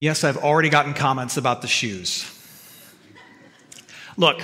Yes, 0.00 0.24
I've 0.24 0.38
already 0.38 0.70
gotten 0.70 0.94
comments 0.94 1.36
about 1.36 1.60
the 1.60 1.68
shoes. 1.68 2.24
Look, 4.16 4.40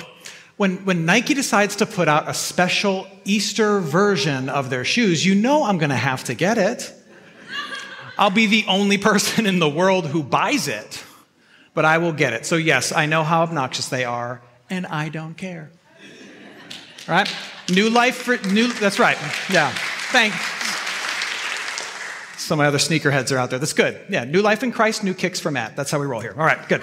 when, 0.58 0.84
when 0.84 1.06
Nike 1.06 1.32
decides 1.32 1.76
to 1.76 1.86
put 1.86 2.08
out 2.08 2.28
a 2.28 2.34
special 2.34 3.06
Easter 3.24 3.80
version 3.80 4.50
of 4.50 4.68
their 4.68 4.84
shoes, 4.84 5.24
you 5.24 5.34
know 5.34 5.64
I'm 5.64 5.78
going 5.78 5.90
to 5.90 5.96
have 5.96 6.24
to 6.24 6.34
get 6.34 6.58
it. 6.58 6.92
I'll 8.18 8.30
be 8.30 8.44
the 8.44 8.66
only 8.68 8.98
person 8.98 9.46
in 9.46 9.58
the 9.58 9.68
world 9.68 10.06
who 10.06 10.22
buys 10.22 10.68
it, 10.68 11.02
but 11.72 11.86
I 11.86 11.98
will 11.98 12.12
get 12.12 12.34
it. 12.34 12.44
So, 12.44 12.56
yes, 12.56 12.92
I 12.92 13.06
know 13.06 13.24
how 13.24 13.42
obnoxious 13.42 13.88
they 13.88 14.04
are, 14.04 14.42
and 14.68 14.86
I 14.86 15.08
don't 15.08 15.38
care. 15.38 15.70
Right? 17.08 17.34
New 17.70 17.88
life 17.88 18.16
for 18.16 18.36
new, 18.48 18.70
that's 18.74 18.98
right. 18.98 19.16
Yeah. 19.50 19.72
Thanks. 20.10 20.55
Some 22.46 22.60
of 22.60 22.62
my 22.62 22.68
other 22.68 22.78
sneakerheads 22.78 23.34
are 23.34 23.38
out 23.38 23.50
there. 23.50 23.58
That's 23.58 23.72
good. 23.72 24.00
Yeah, 24.08 24.22
new 24.22 24.40
life 24.40 24.62
in 24.62 24.70
Christ, 24.70 25.02
new 25.02 25.14
kicks 25.14 25.40
for 25.40 25.50
Matt. 25.50 25.74
That's 25.74 25.90
how 25.90 25.98
we 25.98 26.06
roll 26.06 26.20
here. 26.20 26.32
All 26.38 26.44
right, 26.44 26.68
good. 26.68 26.80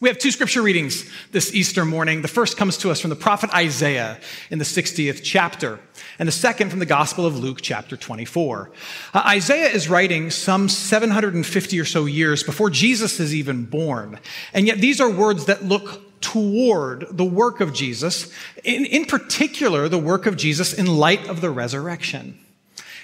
We 0.00 0.08
have 0.08 0.18
two 0.18 0.32
scripture 0.32 0.62
readings 0.62 1.08
this 1.30 1.54
Easter 1.54 1.84
morning. 1.84 2.22
The 2.22 2.28
first 2.28 2.56
comes 2.56 2.76
to 2.78 2.90
us 2.90 2.98
from 2.98 3.10
the 3.10 3.14
prophet 3.14 3.54
Isaiah 3.54 4.18
in 4.50 4.58
the 4.58 4.64
60th 4.64 5.20
chapter, 5.22 5.78
and 6.18 6.26
the 6.26 6.32
second 6.32 6.70
from 6.70 6.80
the 6.80 6.86
Gospel 6.86 7.24
of 7.24 7.38
Luke, 7.38 7.60
chapter 7.62 7.96
24. 7.96 8.72
Uh, 9.14 9.22
Isaiah 9.28 9.68
is 9.68 9.88
writing 9.88 10.28
some 10.30 10.68
750 10.68 11.78
or 11.78 11.84
so 11.84 12.06
years 12.06 12.42
before 12.42 12.68
Jesus 12.68 13.20
is 13.20 13.32
even 13.32 13.64
born, 13.64 14.18
and 14.52 14.66
yet 14.66 14.78
these 14.78 15.00
are 15.00 15.08
words 15.08 15.44
that 15.44 15.62
look 15.62 16.20
toward 16.20 17.06
the 17.16 17.24
work 17.24 17.60
of 17.60 17.72
Jesus, 17.72 18.32
in, 18.64 18.86
in 18.86 19.04
particular, 19.04 19.88
the 19.88 19.98
work 19.98 20.26
of 20.26 20.36
Jesus 20.36 20.72
in 20.72 20.86
light 20.86 21.28
of 21.28 21.40
the 21.40 21.50
resurrection. 21.50 22.41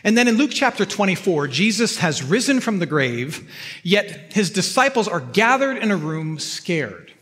And 0.05 0.17
then 0.17 0.29
in 0.29 0.37
Luke 0.37 0.53
chapter 0.53 0.85
24, 0.85 1.49
Jesus 1.49 1.99
has 1.99 2.23
risen 2.23 2.61
from 2.61 2.79
the 2.79 2.87
grave, 2.87 3.51
yet 3.83 4.33
his 4.33 4.51
disciples 4.51 5.09
are 5.09 5.21
gathered 5.21 5.79
in 5.79 5.91
a 5.91 5.97
room 5.97 6.39
scared. 6.39 7.13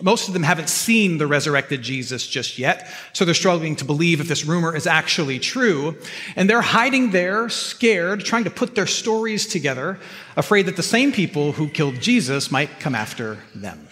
Most 0.00 0.28
of 0.28 0.34
them 0.34 0.44
haven't 0.44 0.68
seen 0.68 1.18
the 1.18 1.26
resurrected 1.26 1.82
Jesus 1.82 2.26
just 2.26 2.56
yet, 2.56 2.88
so 3.12 3.24
they're 3.24 3.34
struggling 3.34 3.74
to 3.76 3.84
believe 3.84 4.20
if 4.20 4.28
this 4.28 4.44
rumor 4.44 4.76
is 4.76 4.86
actually 4.86 5.40
true. 5.40 5.96
And 6.36 6.48
they're 6.48 6.60
hiding 6.60 7.10
there, 7.10 7.48
scared, 7.48 8.20
trying 8.20 8.44
to 8.44 8.50
put 8.50 8.76
their 8.76 8.86
stories 8.86 9.46
together, 9.46 9.98
afraid 10.36 10.66
that 10.66 10.76
the 10.76 10.84
same 10.84 11.10
people 11.10 11.52
who 11.52 11.68
killed 11.68 12.00
Jesus 12.00 12.52
might 12.52 12.78
come 12.78 12.94
after 12.94 13.38
them. 13.56 13.88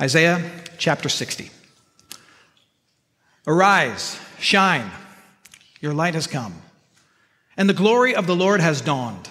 Isaiah 0.00 0.50
chapter 0.78 1.10
60. 1.10 1.50
Arise, 3.46 4.18
shine, 4.38 4.90
your 5.80 5.92
light 5.92 6.14
has 6.14 6.26
come 6.26 6.62
and 7.58 7.68
the 7.68 7.74
glory 7.74 8.14
of 8.14 8.26
the 8.28 8.36
Lord 8.36 8.60
has 8.60 8.80
dawned. 8.80 9.28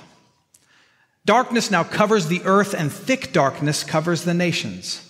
Darkness 1.26 1.72
now 1.72 1.84
covers 1.84 2.28
the 2.28 2.42
earth, 2.44 2.74
and 2.74 2.92
thick 2.92 3.32
darkness 3.32 3.84
covers 3.84 4.24
the 4.24 4.34
nations. 4.34 5.04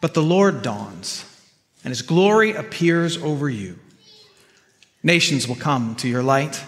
But 0.00 0.14
the 0.14 0.22
Lord 0.22 0.60
dawns, 0.62 1.24
and 1.84 1.92
his 1.92 2.02
glory 2.02 2.52
appears 2.52 3.16
over 3.16 3.48
you. 3.48 3.78
Nations 5.02 5.46
will 5.46 5.56
come 5.56 5.94
to 5.96 6.08
your 6.08 6.22
light, 6.22 6.62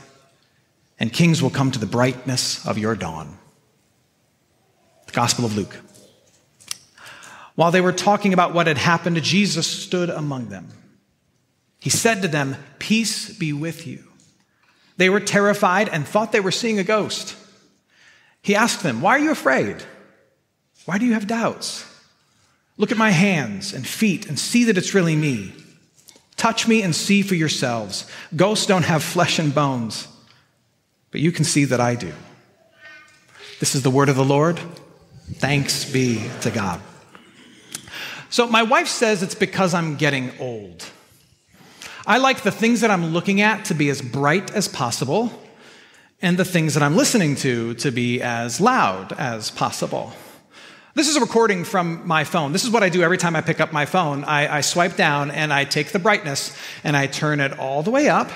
and 1.00 1.12
kings 1.12 1.42
will 1.42 1.50
come 1.50 1.72
to 1.72 1.78
the 1.78 1.86
brightness 1.86 2.64
of 2.66 2.78
your 2.78 2.94
dawn. 2.94 3.36
The 5.06 5.12
Gospel 5.12 5.44
of 5.44 5.56
Luke. 5.56 5.76
While 7.56 7.72
they 7.72 7.80
were 7.80 7.92
talking 7.92 8.32
about 8.32 8.54
what 8.54 8.68
had 8.68 8.78
happened, 8.78 9.20
Jesus 9.22 9.66
stood 9.66 10.10
among 10.10 10.48
them. 10.48 10.68
He 11.80 11.90
said 11.90 12.22
to 12.22 12.28
them, 12.28 12.56
Peace 12.78 13.36
be 13.36 13.52
with 13.52 13.86
you. 13.86 14.09
They 15.00 15.08
were 15.08 15.20
terrified 15.20 15.88
and 15.88 16.06
thought 16.06 16.30
they 16.30 16.40
were 16.40 16.50
seeing 16.50 16.78
a 16.78 16.84
ghost. 16.84 17.34
He 18.42 18.54
asked 18.54 18.82
them, 18.82 19.00
Why 19.00 19.16
are 19.16 19.18
you 19.18 19.30
afraid? 19.30 19.82
Why 20.84 20.98
do 20.98 21.06
you 21.06 21.14
have 21.14 21.26
doubts? 21.26 21.86
Look 22.76 22.92
at 22.92 22.98
my 22.98 23.08
hands 23.08 23.72
and 23.72 23.86
feet 23.86 24.28
and 24.28 24.38
see 24.38 24.64
that 24.64 24.76
it's 24.76 24.92
really 24.92 25.16
me. 25.16 25.54
Touch 26.36 26.68
me 26.68 26.82
and 26.82 26.94
see 26.94 27.22
for 27.22 27.34
yourselves. 27.34 28.06
Ghosts 28.36 28.66
don't 28.66 28.84
have 28.84 29.02
flesh 29.02 29.38
and 29.38 29.54
bones, 29.54 30.06
but 31.12 31.22
you 31.22 31.32
can 31.32 31.46
see 31.46 31.64
that 31.64 31.80
I 31.80 31.94
do. 31.94 32.12
This 33.58 33.74
is 33.74 33.82
the 33.82 33.88
word 33.88 34.10
of 34.10 34.16
the 34.16 34.22
Lord. 34.22 34.60
Thanks 35.32 35.90
be 35.90 36.28
to 36.42 36.50
God. 36.50 36.78
So, 38.28 38.46
my 38.48 38.64
wife 38.64 38.88
says 38.88 39.22
it's 39.22 39.34
because 39.34 39.72
I'm 39.72 39.96
getting 39.96 40.38
old. 40.38 40.84
I 42.06 42.18
like 42.18 42.42
the 42.42 42.50
things 42.50 42.80
that 42.80 42.90
I'm 42.90 43.06
looking 43.06 43.40
at 43.40 43.66
to 43.66 43.74
be 43.74 43.90
as 43.90 44.00
bright 44.00 44.50
as 44.52 44.68
possible, 44.68 45.32
and 46.22 46.38
the 46.38 46.44
things 46.44 46.74
that 46.74 46.82
I'm 46.82 46.96
listening 46.96 47.36
to 47.36 47.74
to 47.74 47.90
be 47.90 48.22
as 48.22 48.60
loud 48.60 49.12
as 49.12 49.50
possible. 49.50 50.12
This 50.94 51.08
is 51.08 51.16
a 51.16 51.20
recording 51.20 51.64
from 51.64 52.06
my 52.06 52.24
phone. 52.24 52.52
This 52.52 52.64
is 52.64 52.70
what 52.70 52.82
I 52.82 52.88
do 52.88 53.02
every 53.02 53.16
time 53.16 53.36
I 53.36 53.42
pick 53.42 53.60
up 53.60 53.72
my 53.72 53.86
phone. 53.86 54.24
I, 54.24 54.56
I, 54.56 54.60
swipe 54.60 54.96
down 54.96 55.30
and 55.30 55.52
I 55.52 55.64
take 55.64 55.92
the 55.92 56.00
brightness 56.00 56.56
and 56.82 56.96
I 56.96 57.06
turn 57.06 57.38
it 57.38 57.58
all 57.60 57.82
the 57.84 57.92
way 57.92 58.08
up. 58.08 58.30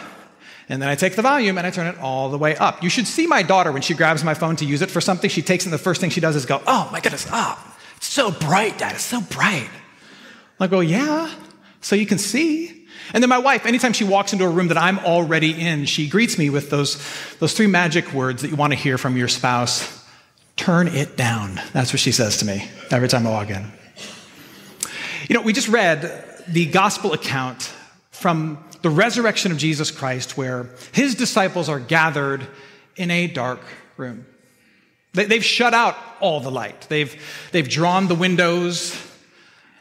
And 0.69 0.81
then 0.81 0.89
I 0.89 0.95
take 0.95 1.17
the 1.17 1.23
volume 1.23 1.59
and 1.59 1.67
I 1.67 1.71
turn 1.71 1.89
it 1.89 1.99
all 1.99 2.31
the 2.31 2.39
way 2.39 2.57
up. 2.57 2.83
You 2.83 2.89
should 2.89 3.09
see 3.09 3.27
my 3.27 3.43
daughter 3.43 3.73
when 3.73 3.83
she 3.83 3.93
grabs 3.93 4.23
my 4.23 4.35
phone 4.35 4.55
to 4.57 4.65
use 4.65 4.83
it 4.83 4.91
for 4.91 5.01
something. 5.01 5.29
She 5.29 5.43
takes 5.43 5.65
it 5.65 5.67
and 5.67 5.75
the 5.75 5.79
first 5.79 6.01
thing 6.01 6.11
she 6.11 6.21
does 6.21 6.37
is 6.37 6.47
go, 6.47 6.63
Oh 6.67 6.89
my 6.93 7.01
goodness, 7.01 7.27
oh, 7.31 7.77
it's 7.97 8.07
so 8.07 8.31
bright, 8.31 8.79
Dad. 8.79 8.95
It's 8.95 9.05
so 9.05 9.21
bright. 9.21 9.69
I 10.61 10.69
go, 10.69 10.79
Yeah, 10.81 11.35
so 11.81 11.97
you 11.97 12.07
can 12.07 12.19
see. 12.19 12.84
And 13.13 13.23
then 13.23 13.29
my 13.29 13.39
wife, 13.39 13.67
anytime 13.67 13.93
she 13.93 14.05
walks 14.05 14.33
into 14.33 14.45
a 14.45 14.49
room 14.49 14.69
that 14.69 14.79
I'm 14.79 14.99
already 15.01 15.61
in, 15.61 15.85
she 15.85 16.09
greets 16.09 16.39
me 16.39 16.51
with 16.51 16.71
those, 16.71 17.03
those 17.39 17.53
three 17.53 17.67
magic 17.67 18.13
words 18.13 18.43
that 18.43 18.49
you 18.49 18.57
want 18.57 18.73
to 18.73 18.79
hear 18.79 18.97
from 18.97 19.17
your 19.17 19.29
spouse 19.29 20.03
turn 20.57 20.89
it 20.89 21.17
down. 21.17 21.61
That's 21.73 21.93
what 21.93 22.01
she 22.01 22.13
says 22.13 22.39
to 22.39 22.47
me 22.47 22.69
every 22.91 23.09
time 23.09 23.27
I 23.27 23.31
walk 23.31 23.51
in. 23.51 23.71
You 25.29 25.35
know, 25.35 25.43
we 25.43 25.53
just 25.53 25.69
read 25.69 26.43
the 26.49 26.67
gospel 26.67 27.13
account 27.13 27.73
from 28.11 28.63
the 28.83 28.91
resurrection 28.91 29.51
of 29.51 29.59
Jesus 29.59 29.91
Christ, 29.91 30.37
where 30.37 30.69
his 30.93 31.15
disciples 31.15 31.69
are 31.69 31.81
gathered 31.81 32.47
in 32.97 33.11
a 33.11 33.27
dark 33.27 33.61
room. 33.97 34.27
They've 35.13 35.45
shut 35.45 35.75
out 35.75 35.97
all 36.21 36.41
the 36.41 36.51
light, 36.51 36.87
they've, 36.89 37.15
they've 37.53 37.69
drawn 37.69 38.09
the 38.09 38.15
windows, 38.15 38.97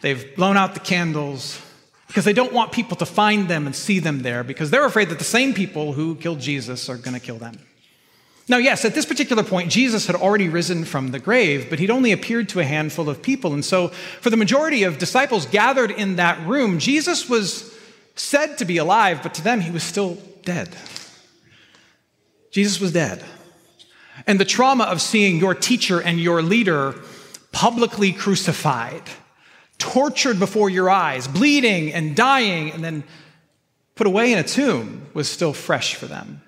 they've 0.01 0.35
blown 0.35 0.57
out 0.57 0.73
the 0.73 0.79
candles 0.79 1.59
because 2.07 2.25
they 2.25 2.33
don't 2.33 2.53
want 2.53 2.71
people 2.71 2.97
to 2.97 3.05
find 3.05 3.47
them 3.47 3.65
and 3.65 3.75
see 3.75 3.99
them 3.99 4.21
there 4.21 4.43
because 4.43 4.69
they're 4.69 4.85
afraid 4.85 5.09
that 5.09 5.19
the 5.19 5.23
same 5.23 5.53
people 5.53 5.93
who 5.93 6.15
killed 6.15 6.39
Jesus 6.39 6.89
are 6.89 6.97
going 6.97 7.13
to 7.13 7.19
kill 7.19 7.37
them. 7.37 7.57
Now, 8.49 8.57
yes, 8.57 8.83
at 8.83 8.93
this 8.93 9.05
particular 9.05 9.41
point, 9.41 9.71
Jesus 9.71 10.05
had 10.05 10.17
already 10.17 10.49
risen 10.49 10.83
from 10.83 11.11
the 11.11 11.19
grave, 11.19 11.69
but 11.69 11.79
he'd 11.79 11.89
only 11.89 12.11
appeared 12.11 12.49
to 12.49 12.59
a 12.59 12.65
handful 12.65 13.09
of 13.09 13.21
people. 13.21 13.53
And 13.53 13.63
so, 13.63 13.87
for 13.87 14.29
the 14.29 14.37
majority 14.37 14.83
of 14.83 14.97
disciples 14.97 15.45
gathered 15.45 15.91
in 15.91 16.17
that 16.17 16.45
room, 16.45 16.77
Jesus 16.77 17.29
was 17.29 17.73
said 18.15 18.57
to 18.57 18.65
be 18.65 18.77
alive, 18.77 19.21
but 19.23 19.33
to 19.35 19.41
them, 19.41 19.61
he 19.61 19.71
was 19.71 19.83
still 19.83 20.17
dead. 20.43 20.75
Jesus 22.51 22.81
was 22.81 22.91
dead. 22.91 23.23
And 24.27 24.39
the 24.39 24.45
trauma 24.45 24.83
of 24.83 25.01
seeing 25.01 25.37
your 25.37 25.55
teacher 25.55 26.01
and 26.01 26.19
your 26.19 26.41
leader 26.41 26.95
publicly 27.51 28.11
crucified 28.11 29.03
tortured 29.83 30.39
before 30.39 30.69
your 30.69 30.89
eyes, 30.89 31.27
bleeding 31.27 31.93
and 31.93 32.15
dying, 32.15 32.71
and 32.71 32.81
then 32.81 33.03
put 33.95 34.07
away 34.07 34.31
in 34.31 34.39
a 34.39 34.43
tomb 34.43 35.05
was 35.13 35.29
still 35.29 35.51
fresh 35.51 35.95
for 35.95 36.05
them. 36.05 36.41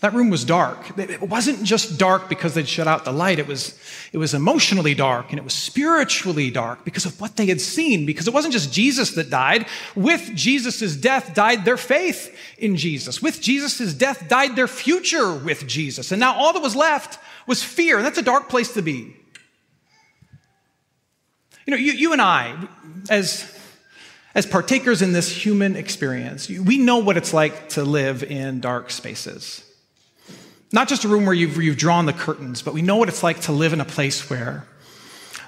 That 0.00 0.12
room 0.12 0.28
was 0.28 0.44
dark. 0.44 0.98
It 0.98 1.22
wasn't 1.22 1.62
just 1.62 1.98
dark 1.98 2.28
because 2.28 2.54
they'd 2.54 2.68
shut 2.68 2.86
out 2.86 3.04
the 3.04 3.12
light. 3.12 3.38
It 3.38 3.46
was, 3.46 3.78
it 4.12 4.18
was 4.18 4.34
emotionally 4.34 4.94
dark 4.94 5.30
and 5.30 5.38
it 5.38 5.44
was 5.44 5.54
spiritually 5.54 6.50
dark 6.50 6.84
because 6.84 7.06
of 7.06 7.18
what 7.20 7.36
they 7.36 7.46
had 7.46 7.60
seen. 7.60 8.04
Because 8.04 8.26
it 8.26 8.34
wasn't 8.34 8.52
just 8.52 8.72
Jesus 8.72 9.12
that 9.12 9.30
died. 9.30 9.66
With 9.94 10.30
Jesus' 10.34 10.96
death 10.96 11.32
died 11.32 11.64
their 11.64 11.78
faith 11.78 12.36
in 12.58 12.76
Jesus. 12.76 13.22
With 13.22 13.40
Jesus' 13.40 13.94
death 13.94 14.28
died 14.28 14.56
their 14.56 14.68
future 14.68 15.34
with 15.34 15.66
Jesus. 15.66 16.12
And 16.12 16.20
now 16.20 16.34
all 16.34 16.52
that 16.52 16.62
was 16.62 16.76
left 16.76 17.18
was 17.46 17.62
fear. 17.62 17.96
And 17.96 18.04
that's 18.04 18.18
a 18.18 18.22
dark 18.22 18.50
place 18.50 18.74
to 18.74 18.82
be. 18.82 19.16
You 21.66 21.70
know, 21.70 21.76
you, 21.76 21.92
you 21.92 22.12
and 22.12 22.20
I, 22.20 22.68
as, 23.08 23.50
as 24.34 24.44
partakers 24.44 25.00
in 25.00 25.12
this 25.12 25.30
human 25.30 25.76
experience, 25.76 26.48
we 26.48 26.76
know 26.76 26.98
what 26.98 27.16
it's 27.16 27.32
like 27.32 27.70
to 27.70 27.84
live 27.84 28.22
in 28.22 28.60
dark 28.60 28.90
spaces. 28.90 29.62
Not 30.72 30.88
just 30.88 31.04
a 31.04 31.08
room 31.08 31.24
where 31.24 31.34
you've, 31.34 31.56
you've 31.62 31.76
drawn 31.76 32.04
the 32.04 32.12
curtains, 32.12 32.60
but 32.60 32.74
we 32.74 32.82
know 32.82 32.96
what 32.96 33.08
it's 33.08 33.22
like 33.22 33.40
to 33.42 33.52
live 33.52 33.72
in 33.72 33.80
a 33.80 33.84
place 33.84 34.28
where 34.28 34.66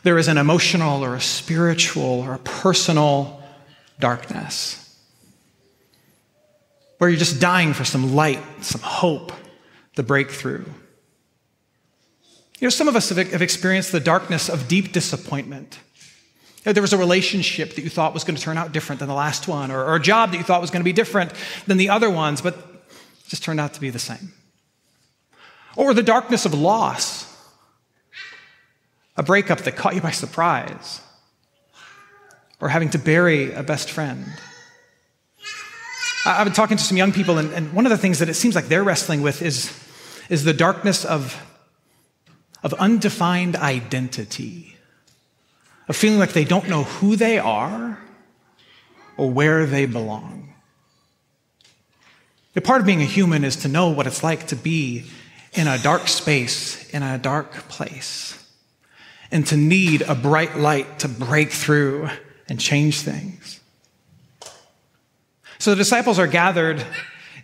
there 0.05 0.17
is 0.17 0.29
an 0.29 0.39
emotional 0.39 1.05
or 1.05 1.17
a 1.17 1.21
spiritual 1.21 2.21
or 2.21 2.35
a 2.35 2.39
personal 2.39 3.43
darkness. 3.99 4.83
Where 6.99 7.11
you're 7.11 7.19
just 7.19 7.41
dying 7.41 7.75
for 7.75 7.85
some 7.85 8.15
light, 8.15 8.41
some 8.63 8.81
hope, 8.81 9.33
the 9.97 10.03
breakthrough. 10.03 10.65
You 12.59 12.67
know, 12.67 12.71
some 12.71 12.89
of 12.89 12.97
us 12.97 13.11
have 13.11 13.43
experienced 13.43 13.93
the 13.93 14.01
darkness 14.01 14.49
of 14.49 14.67
deep 14.67 14.93
disappointment 14.93 15.79
there 16.75 16.83
was 16.83 16.93
a 16.93 16.99
relationship 16.99 17.75
that 17.75 17.83
you 17.83 17.91
thought 17.91 18.13
was 18.13 18.25
going 18.25 18.37
to 18.37 18.43
turn 18.43 18.59
out 18.59 18.73
different 18.73 18.99
than 18.99 19.09
the 19.09 19.15
last 19.15 19.47
one, 19.47 19.71
or, 19.71 19.85
or 19.85 19.97
a 19.97 20.01
job 20.01 20.33
that 20.33 20.39
you 20.39 20.43
thought 20.43 20.61
was 20.61 20.71
going 20.71 20.81
to 20.81 20.85
be 20.85 20.93
different 20.93 21.33
than 21.67 21.77
the 21.77 21.89
other 21.91 22.11
ones, 22.11 22.41
but 22.41 22.57
just 23.29 23.43
turned 23.43 23.61
out 23.61 23.75
to 23.75 23.81
be 23.81 23.91
the 23.91 23.99
same. 23.99 24.33
Or 25.77 25.95
the 25.95 26.03
darkness 26.03 26.45
of 26.45 26.55
loss. 26.55 27.27
a 29.17 29.23
breakup 29.23 29.61
that 29.61 29.77
caught 29.77 29.95
you 29.95 30.01
by 30.01 30.11
surprise, 30.11 31.01
or 32.61 32.69
having 32.69 32.91
to 32.91 32.99
bury 32.99 33.53
a 33.53 33.63
best 33.63 33.91
friend. 33.91 34.27
I've 36.25 36.45
been 36.45 36.55
talking 36.55 36.77
to 36.77 36.83
some 36.83 36.97
young 36.97 37.13
people, 37.13 37.39
and, 37.39 37.53
and 37.53 37.73
one 37.73 37.87
of 37.87 37.91
the 37.91 37.99
things 37.99 38.19
that 38.19 38.29
it 38.29 38.35
seems 38.35 38.55
like 38.55 38.69
they're 38.69 38.85
wrestling 38.85 39.23
with 39.23 39.43
is, 39.43 39.73
is 40.29 40.45
the 40.45 40.53
darkness 40.53 41.05
of, 41.05 41.41
of 42.63 42.75
undefined 42.75 43.57
identity, 43.57 44.76
of 45.89 45.97
feeling 45.97 46.19
like 46.19 46.33
they 46.33 46.45
don't 46.45 46.69
know 46.69 46.85
who 46.85 47.17
they 47.17 47.39
are 47.39 47.99
or 49.17 49.31
where 49.31 49.67
they 49.67 49.87
belong. 49.87 50.55
A 52.55 52.61
part 52.61 52.81
of 52.81 52.87
being 52.87 53.03
a 53.03 53.07
human 53.07 53.45
is 53.45 53.57
to 53.57 53.69
know 53.69 53.91
what 53.91 54.07
it's 54.07 54.23
like 54.23 54.47
to 54.49 54.57
be 54.57 55.05
in 55.53 55.69
a 55.69 55.79
dark 55.79 56.09
space, 56.09 56.89
in 56.91 57.03
a 57.03 57.19
dark 57.19 57.53
place, 57.69 58.43
and 59.31 59.47
to 59.47 59.57
need 59.57 60.03
a 60.03 60.15
bright 60.15 60.57
light 60.57 61.01
to 61.01 61.09
break 61.09 61.51
through 61.51 62.09
and 62.49 62.59
change 62.59 63.01
things. 63.01 63.61
So 65.59 65.71
the 65.71 65.77
disciples 65.77 66.19
are 66.19 66.27
gathered 66.27 66.85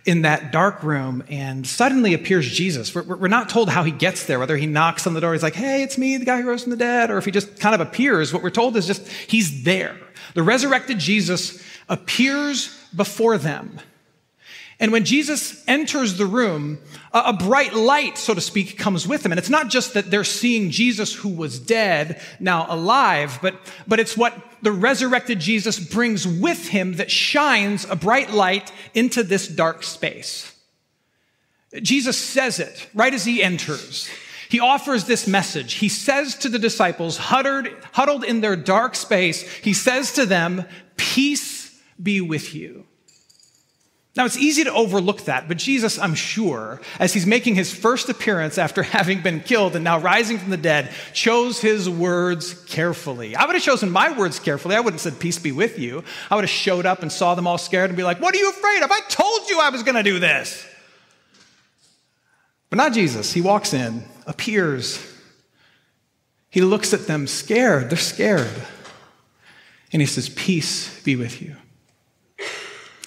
in 0.05 0.23
that 0.23 0.51
dark 0.51 0.83
room, 0.83 1.23
and 1.29 1.65
suddenly 1.65 2.13
appears 2.13 2.49
Jesus. 2.49 2.93
We're, 2.93 3.03
we're, 3.03 3.27
not 3.29 3.49
told 3.49 3.69
how 3.69 3.83
he 3.83 3.91
gets 3.91 4.25
there, 4.25 4.37
whether 4.37 4.57
he 4.57 4.65
knocks 4.65 5.07
on 5.07 5.13
the 5.13 5.21
door, 5.21 5.31
he's 5.31 5.43
like, 5.43 5.55
hey, 5.55 5.81
it's 5.81 5.97
me, 5.97 6.17
the 6.17 6.25
guy 6.25 6.41
who 6.41 6.47
rose 6.47 6.63
from 6.63 6.71
the 6.71 6.77
dead, 6.77 7.09
or 7.09 7.17
if 7.17 7.25
he 7.25 7.31
just 7.31 7.57
kind 7.59 7.73
of 7.73 7.79
appears. 7.79 8.33
What 8.33 8.43
we're 8.43 8.49
told 8.49 8.75
is 8.75 8.85
just 8.85 9.07
he's 9.07 9.63
there. 9.63 9.97
The 10.33 10.43
resurrected 10.43 10.99
Jesus 10.99 11.63
appears 11.87 12.77
before 12.95 13.37
them. 13.37 13.79
And 14.79 14.91
when 14.91 15.05
Jesus 15.05 15.63
enters 15.67 16.17
the 16.17 16.25
room, 16.25 16.79
a, 17.13 17.31
bright 17.31 17.73
light, 17.73 18.17
so 18.17 18.33
to 18.33 18.41
speak, 18.41 18.77
comes 18.77 19.07
with 19.07 19.25
him. 19.25 19.31
And 19.31 19.39
it's 19.39 19.49
not 19.49 19.69
just 19.69 19.93
that 19.93 20.09
they're 20.09 20.23
seeing 20.23 20.71
Jesus 20.71 21.13
who 21.13 21.29
was 21.29 21.59
dead 21.59 22.21
now 22.39 22.65
alive, 22.67 23.39
but, 23.41 23.55
but 23.87 23.99
it's 23.99 24.17
what 24.17 24.35
the 24.61 24.71
resurrected 24.71 25.39
Jesus 25.39 25.79
brings 25.79 26.27
with 26.27 26.69
him 26.69 26.93
that 26.93 27.11
shines 27.11 27.85
a 27.85 27.95
bright 27.95 28.31
light 28.31 28.71
into 28.93 29.23
this 29.23 29.47
dark 29.47 29.83
space. 29.83 30.53
Jesus 31.81 32.17
says 32.17 32.59
it 32.59 32.87
right 32.93 33.13
as 33.13 33.25
he 33.25 33.41
enters. 33.41 34.09
He 34.49 34.59
offers 34.59 35.05
this 35.05 35.27
message. 35.27 35.73
He 35.73 35.89
says 35.89 36.35
to 36.35 36.49
the 36.49 36.59
disciples, 36.59 37.17
huddled, 37.17 37.69
huddled 37.91 38.23
in 38.23 38.41
their 38.41 38.55
dark 38.55 38.95
space, 38.95 39.41
he 39.57 39.73
says 39.73 40.13
to 40.13 40.25
them, 40.25 40.65
Peace 40.95 41.81
be 42.01 42.21
with 42.21 42.53
you. 42.53 42.85
Now, 44.15 44.25
it's 44.25 44.37
easy 44.37 44.63
to 44.63 44.71
overlook 44.71 45.21
that, 45.21 45.47
but 45.47 45.57
Jesus, 45.57 45.97
I'm 45.97 46.13
sure, 46.13 46.79
as 46.99 47.13
he's 47.13 47.25
making 47.25 47.55
his 47.55 47.73
first 47.73 48.09
appearance 48.09 48.59
after 48.59 48.83
having 48.83 49.21
been 49.21 49.39
killed 49.39 49.75
and 49.75 49.83
now 49.83 49.99
rising 49.99 50.37
from 50.37 50.51
the 50.51 50.57
dead, 50.57 50.91
chose 51.13 51.59
his 51.59 51.89
words 51.89 52.53
carefully. 52.65 53.35
I 53.35 53.45
would 53.45 53.55
have 53.55 53.63
chosen 53.63 53.89
my 53.89 54.15
words 54.15 54.39
carefully. 54.39 54.75
I 54.75 54.81
wouldn't 54.81 55.01
have 55.01 55.13
said, 55.13 55.19
Peace 55.19 55.39
be 55.39 55.51
with 55.51 55.79
you. 55.79 56.03
I 56.29 56.35
would 56.35 56.43
have 56.43 56.51
showed 56.51 56.85
up 56.85 57.01
and 57.01 57.11
saw 57.11 57.33
them 57.33 57.47
all 57.47 57.57
scared 57.57 57.89
and 57.89 57.97
be 57.97 58.03
like, 58.03 58.21
What 58.21 58.35
are 58.35 58.37
you 58.37 58.49
afraid 58.49 58.83
of? 58.83 58.91
I 58.91 58.99
told 59.09 59.49
you 59.49 59.59
I 59.59 59.69
was 59.69 59.81
going 59.81 59.95
to 59.95 60.03
do 60.03 60.19
this. 60.19 60.63
But 62.69 62.77
not 62.77 62.93
Jesus. 62.93 63.33
He 63.33 63.41
walks 63.41 63.73
in, 63.73 64.03
appears. 64.27 65.03
He 66.51 66.61
looks 66.61 66.93
at 66.93 67.07
them 67.07 67.25
scared. 67.25 67.89
They're 67.89 67.97
scared. 67.97 68.61
And 69.91 70.03
he 70.03 70.05
says, 70.05 70.29
Peace 70.29 71.01
be 71.03 71.15
with 71.15 71.41
you. 71.41 71.55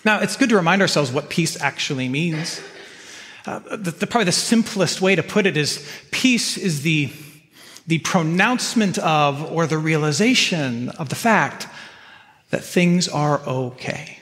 Now, 0.06 0.20
it's 0.20 0.37
good 0.37 0.50
to 0.50 0.56
remind 0.56 0.82
ourselves 0.82 1.11
what 1.11 1.31
peace 1.31 1.61
actually 1.61 2.08
means. 2.08 2.61
Uh, 3.44 3.58
the, 3.58 3.91
the, 3.91 4.06
probably 4.06 4.26
the 4.26 4.31
simplest 4.31 5.00
way 5.00 5.17
to 5.17 5.23
put 5.25 5.47
it 5.47 5.56
is 5.56 5.85
peace 6.12 6.56
is 6.56 6.82
the, 6.82 7.11
the 7.88 7.99
pronouncement 7.99 8.99
of 8.99 9.50
or 9.50 9.67
the 9.67 9.79
realization 9.79 10.91
of 10.91 11.08
the 11.08 11.17
fact 11.17 11.67
that 12.50 12.62
things 12.62 13.08
are 13.08 13.41
okay. 13.49 14.20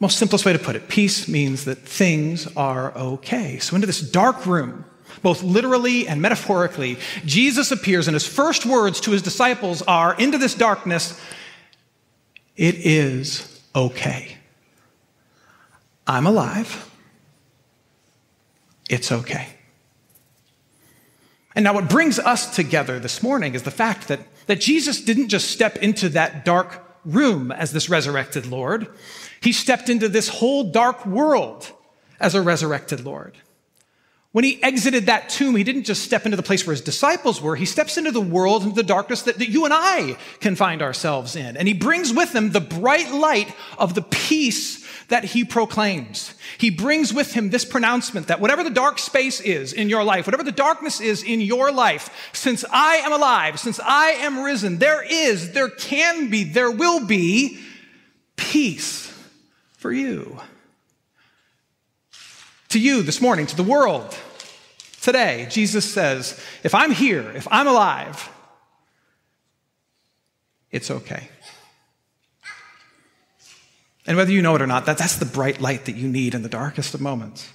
Most 0.00 0.16
simplest 0.16 0.46
way 0.46 0.54
to 0.54 0.58
put 0.58 0.76
it 0.76 0.88
peace 0.88 1.28
means 1.28 1.66
that 1.66 1.76
things 1.76 2.46
are 2.56 2.96
okay. 2.96 3.58
So, 3.58 3.74
into 3.74 3.86
this 3.86 4.00
dark 4.00 4.46
room, 4.46 4.86
both 5.20 5.42
literally 5.42 6.08
and 6.08 6.22
metaphorically, 6.22 6.96
Jesus 7.26 7.70
appears, 7.70 8.08
and 8.08 8.14
his 8.14 8.26
first 8.26 8.64
words 8.64 8.98
to 9.02 9.10
his 9.10 9.20
disciples 9.20 9.82
are 9.82 10.14
Into 10.18 10.38
this 10.38 10.54
darkness, 10.54 11.20
it 12.56 12.76
is 12.76 13.53
okay. 13.74 14.36
I'm 16.06 16.26
alive. 16.26 16.90
It's 18.88 19.10
okay. 19.10 19.48
And 21.54 21.64
now, 21.64 21.74
what 21.74 21.88
brings 21.88 22.18
us 22.18 22.54
together 22.54 22.98
this 22.98 23.22
morning 23.22 23.54
is 23.54 23.62
the 23.62 23.70
fact 23.70 24.08
that, 24.08 24.20
that 24.46 24.60
Jesus 24.60 25.00
didn't 25.00 25.28
just 25.28 25.50
step 25.50 25.76
into 25.76 26.08
that 26.10 26.44
dark 26.44 26.84
room 27.04 27.52
as 27.52 27.72
this 27.72 27.88
resurrected 27.88 28.46
Lord, 28.46 28.88
he 29.40 29.52
stepped 29.52 29.88
into 29.88 30.08
this 30.08 30.28
whole 30.28 30.64
dark 30.64 31.06
world 31.06 31.70
as 32.18 32.34
a 32.34 32.42
resurrected 32.42 33.04
Lord. 33.04 33.36
When 34.34 34.42
he 34.42 34.60
exited 34.64 35.06
that 35.06 35.28
tomb, 35.28 35.54
he 35.54 35.62
didn't 35.62 35.84
just 35.84 36.02
step 36.02 36.24
into 36.24 36.36
the 36.36 36.42
place 36.42 36.66
where 36.66 36.74
his 36.74 36.80
disciples 36.80 37.40
were. 37.40 37.54
He 37.54 37.66
steps 37.66 37.96
into 37.96 38.10
the 38.10 38.20
world, 38.20 38.64
into 38.64 38.74
the 38.74 38.82
darkness 38.82 39.22
that, 39.22 39.38
that 39.38 39.48
you 39.48 39.64
and 39.64 39.72
I 39.72 40.16
can 40.40 40.56
find 40.56 40.82
ourselves 40.82 41.36
in. 41.36 41.56
And 41.56 41.68
he 41.68 41.74
brings 41.74 42.12
with 42.12 42.34
him 42.34 42.50
the 42.50 42.60
bright 42.60 43.12
light 43.12 43.54
of 43.78 43.94
the 43.94 44.02
peace 44.02 44.84
that 45.06 45.22
he 45.22 45.44
proclaims. 45.44 46.34
He 46.58 46.70
brings 46.70 47.14
with 47.14 47.32
him 47.32 47.50
this 47.50 47.64
pronouncement 47.64 48.26
that 48.26 48.40
whatever 48.40 48.64
the 48.64 48.70
dark 48.70 48.98
space 48.98 49.40
is 49.40 49.72
in 49.72 49.88
your 49.88 50.02
life, 50.02 50.26
whatever 50.26 50.42
the 50.42 50.50
darkness 50.50 51.00
is 51.00 51.22
in 51.22 51.40
your 51.40 51.70
life, 51.70 52.10
since 52.32 52.64
I 52.72 52.96
am 53.04 53.12
alive, 53.12 53.60
since 53.60 53.78
I 53.78 54.14
am 54.18 54.40
risen, 54.40 54.78
there 54.78 55.04
is, 55.08 55.52
there 55.52 55.70
can 55.70 56.28
be, 56.28 56.42
there 56.42 56.72
will 56.72 57.06
be 57.06 57.60
peace 58.34 59.16
for 59.76 59.92
you 59.92 60.40
to 62.74 62.80
you 62.80 63.02
this 63.02 63.20
morning, 63.20 63.46
to 63.46 63.56
the 63.56 63.62
world 63.62 64.16
today, 65.00 65.46
Jesus 65.48 65.90
says, 65.90 66.40
if 66.64 66.74
I'm 66.74 66.90
here, 66.90 67.30
if 67.36 67.46
I'm 67.50 67.68
alive, 67.68 68.28
it's 70.72 70.90
okay. 70.90 71.28
And 74.08 74.16
whether 74.16 74.32
you 74.32 74.42
know 74.42 74.56
it 74.56 74.60
or 74.60 74.66
not, 74.66 74.86
that, 74.86 74.98
that's 74.98 75.16
the 75.16 75.24
bright 75.24 75.60
light 75.60 75.84
that 75.84 75.94
you 75.94 76.08
need 76.08 76.34
in 76.34 76.42
the 76.42 76.48
darkest 76.48 76.94
of 76.94 77.00
moments. 77.00 77.48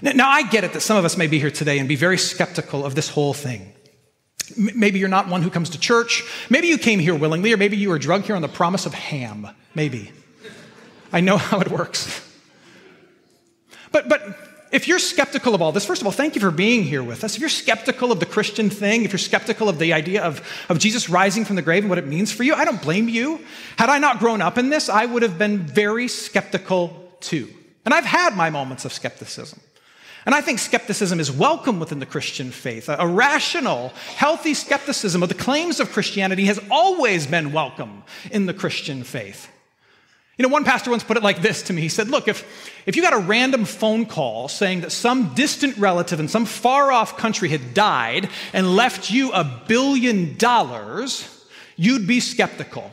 Now, 0.00 0.12
now, 0.12 0.30
I 0.30 0.48
get 0.48 0.64
it 0.64 0.72
that 0.72 0.80
some 0.80 0.96
of 0.96 1.04
us 1.04 1.18
may 1.18 1.26
be 1.26 1.38
here 1.38 1.50
today 1.50 1.78
and 1.78 1.86
be 1.86 1.96
very 1.96 2.16
skeptical 2.16 2.86
of 2.86 2.94
this 2.94 3.10
whole 3.10 3.34
thing. 3.34 3.74
M- 4.56 4.70
maybe 4.74 4.98
you're 4.98 5.10
not 5.10 5.28
one 5.28 5.42
who 5.42 5.50
comes 5.50 5.68
to 5.70 5.78
church. 5.78 6.24
Maybe 6.48 6.68
you 6.68 6.78
came 6.78 6.98
here 6.98 7.14
willingly, 7.14 7.52
or 7.52 7.58
maybe 7.58 7.76
you 7.76 7.90
were 7.90 7.98
drugged 7.98 8.24
here 8.24 8.36
on 8.36 8.42
the 8.42 8.48
promise 8.48 8.86
of 8.86 8.94
ham. 8.94 9.48
Maybe. 9.74 10.12
I 11.12 11.20
know 11.20 11.36
how 11.36 11.60
it 11.60 11.70
works. 11.70 12.26
But, 13.92 14.08
but 14.08 14.22
if 14.70 14.86
you're 14.86 15.00
skeptical 15.00 15.54
of 15.54 15.62
all 15.62 15.72
this, 15.72 15.84
first 15.84 16.00
of 16.00 16.06
all, 16.06 16.12
thank 16.12 16.34
you 16.36 16.40
for 16.40 16.50
being 16.50 16.84
here 16.84 17.02
with 17.02 17.24
us. 17.24 17.34
If 17.34 17.40
you're 17.40 17.48
skeptical 17.48 18.12
of 18.12 18.20
the 18.20 18.26
Christian 18.26 18.70
thing, 18.70 19.04
if 19.04 19.12
you're 19.12 19.18
skeptical 19.18 19.68
of 19.68 19.78
the 19.78 19.92
idea 19.92 20.22
of, 20.22 20.46
of 20.68 20.78
Jesus 20.78 21.08
rising 21.08 21.44
from 21.44 21.56
the 21.56 21.62
grave 21.62 21.82
and 21.82 21.90
what 21.90 21.98
it 21.98 22.06
means 22.06 22.30
for 22.30 22.44
you, 22.44 22.54
I 22.54 22.64
don't 22.64 22.80
blame 22.80 23.08
you. 23.08 23.40
Had 23.76 23.88
I 23.88 23.98
not 23.98 24.20
grown 24.20 24.40
up 24.40 24.58
in 24.58 24.70
this, 24.70 24.88
I 24.88 25.06
would 25.06 25.22
have 25.22 25.38
been 25.38 25.58
very 25.58 26.06
skeptical 26.06 27.12
too. 27.20 27.48
And 27.84 27.92
I've 27.92 28.04
had 28.04 28.36
my 28.36 28.50
moments 28.50 28.84
of 28.84 28.92
skepticism. 28.92 29.60
And 30.26 30.34
I 30.34 30.42
think 30.42 30.58
skepticism 30.58 31.18
is 31.18 31.32
welcome 31.32 31.80
within 31.80 31.98
the 31.98 32.06
Christian 32.06 32.50
faith. 32.50 32.88
A, 32.88 32.96
a 32.98 33.06
rational, 33.06 33.88
healthy 34.16 34.54
skepticism 34.54 35.22
of 35.22 35.30
the 35.30 35.34
claims 35.34 35.80
of 35.80 35.90
Christianity 35.90 36.44
has 36.44 36.60
always 36.70 37.26
been 37.26 37.52
welcome 37.52 38.04
in 38.30 38.46
the 38.46 38.54
Christian 38.54 39.02
faith. 39.02 39.48
You 40.40 40.48
know, 40.48 40.52
one 40.54 40.64
pastor 40.64 40.90
once 40.90 41.04
put 41.04 41.18
it 41.18 41.22
like 41.22 41.42
this 41.42 41.64
to 41.64 41.74
me. 41.74 41.82
He 41.82 41.90
said, 41.90 42.08
Look, 42.08 42.26
if, 42.26 42.82
if 42.86 42.96
you 42.96 43.02
got 43.02 43.12
a 43.12 43.18
random 43.18 43.66
phone 43.66 44.06
call 44.06 44.48
saying 44.48 44.80
that 44.80 44.90
some 44.90 45.34
distant 45.34 45.76
relative 45.76 46.18
in 46.18 46.28
some 46.28 46.46
far 46.46 46.90
off 46.90 47.18
country 47.18 47.50
had 47.50 47.74
died 47.74 48.30
and 48.54 48.74
left 48.74 49.10
you 49.10 49.32
a 49.32 49.44
billion 49.68 50.38
dollars, 50.38 51.44
you'd 51.76 52.06
be 52.06 52.20
skeptical. 52.20 52.90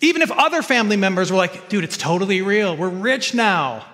Even 0.00 0.22
if 0.22 0.30
other 0.30 0.62
family 0.62 0.96
members 0.96 1.32
were 1.32 1.36
like, 1.36 1.68
dude, 1.68 1.82
it's 1.82 1.96
totally 1.96 2.40
real, 2.40 2.76
we're 2.76 2.88
rich 2.88 3.34
now, 3.34 3.84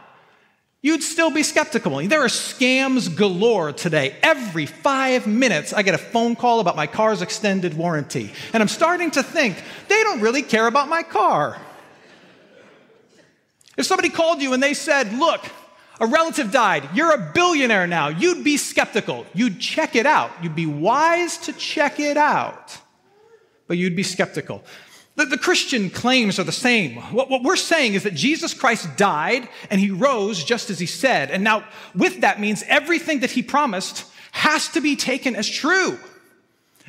you'd 0.83 1.03
still 1.03 1.31
be 1.31 1.43
skeptical. 1.43 2.07
There 2.07 2.25
are 2.25 2.29
scams 2.29 3.17
galore 3.17 3.73
today. 3.73 4.17
Every 4.23 4.67
five 4.67 5.27
minutes, 5.27 5.73
I 5.73 5.81
get 5.81 5.95
a 5.95 5.99
phone 5.99 6.37
call 6.37 6.61
about 6.61 6.77
my 6.77 6.89
car's 6.89 7.23
extended 7.23 7.73
warranty. 7.73 8.31
And 8.53 8.63
I'm 8.63 8.69
starting 8.69 9.13
to 9.13 9.23
think, 9.23 9.57
they 9.89 10.03
don't 10.03 10.21
really 10.21 10.43
care 10.43 10.67
about 10.67 10.91
my 10.91 11.03
car. 11.03 11.59
If 13.77 13.87
somebody 13.87 14.09
called 14.09 14.41
you 14.41 14.53
and 14.53 14.63
they 14.63 14.75
said, 14.75 15.13
Look, 15.13 15.45
a 16.01 16.07
relative 16.07 16.51
died, 16.51 16.89
you're 16.95 17.13
a 17.13 17.33
billionaire 17.35 17.87
now, 17.87 18.09
you'd 18.09 18.45
be 18.45 18.57
skeptical. 18.57 19.27
You'd 19.33 19.61
check 19.61 19.95
it 19.95 20.07
out. 20.07 20.31
You'd 20.43 20.57
be 20.57 20.67
wise 20.67 21.39
to 21.39 21.53
check 21.53 22.01
it 22.01 22.17
out, 22.17 22.79
but 23.69 23.77
you'd 23.77 23.97
be 23.97 24.03
skeptical. 24.03 24.65
The, 25.17 25.27
the, 25.27 25.39
Christian 25.39 25.91
claims 25.91 26.41
are 26.41 26.45
the 26.45 26.51
same. 26.51 26.97
What, 27.13 27.31
what 27.31 27.45
we're 27.45 27.55
saying 27.55 27.95
is 27.95 28.03
that 28.03 28.15
Jesus 28.15 28.53
Christ 28.53 28.97
died 28.97 29.49
and 29.71 29.81
he 29.81 29.93
rose 29.93 30.43
just 30.43 30.71
as 30.71 30.81
he 30.81 30.87
said. 30.87 31.31
And 31.31 31.45
now, 31.45 31.65
with 31.95 32.23
that 32.23 32.41
means 32.41 32.65
everything 32.67 33.21
that 33.21 33.31
he 33.31 33.41
promised 33.41 34.07
has 34.33 34.69
to 34.71 34.81
be 34.81 34.97
taken 34.97 35.37
as 35.37 35.49
true. 35.49 36.01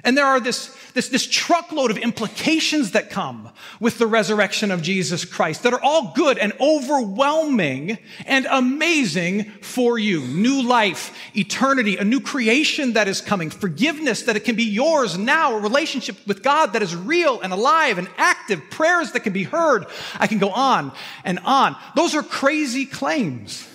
And 0.06 0.16
there 0.16 0.28
are 0.28 0.40
this, 0.40 0.68
this, 0.94 1.10
this 1.10 1.26
truckload 1.26 1.90
of 1.90 1.98
implications 1.98 2.92
that 2.92 3.10
come 3.10 3.50
with 3.80 3.98
the 3.98 4.06
resurrection 4.06 4.70
of 4.70 4.84
Jesus 4.84 5.26
Christ 5.26 5.64
that 5.64 5.74
are 5.74 5.82
all 5.82 6.14
good 6.16 6.38
and 6.38 6.54
overwhelming 6.60 7.98
and 8.28 8.46
amazing 8.46 9.46
for 9.62 9.98
you. 9.98 10.22
New 10.22 10.62
life, 10.62 11.18
eternity, 11.36 11.98
a 11.98 12.04
new 12.04 12.20
creation 12.20 12.94
that 12.94 13.08
is 13.08 13.20
coming, 13.20 13.50
forgiveness 13.50 14.22
that 14.24 14.36
it 14.36 14.46
can 14.46 14.56
be 14.56 14.66
yours 14.66 15.18
now, 15.18 15.58
a 15.58 15.60
relationship 15.60 16.16
with 16.28 16.44
God 16.44 16.74
that 16.74 16.84
is 16.84 16.96
real 16.96 17.42
and 17.42 17.52
alive 17.52 17.98
and 17.98 18.08
active, 18.16 18.62
prayers 18.70 19.12
that 19.14 19.22
can 19.22 19.34
be 19.34 19.44
heard. 19.44 19.88
I 20.20 20.28
can 20.28 20.38
go 20.38 20.52
on 20.52 20.92
and 21.24 21.40
on. 21.40 21.76
Those 21.96 22.14
are 22.14 22.22
crazy 22.22 22.86
claims. 22.86 23.68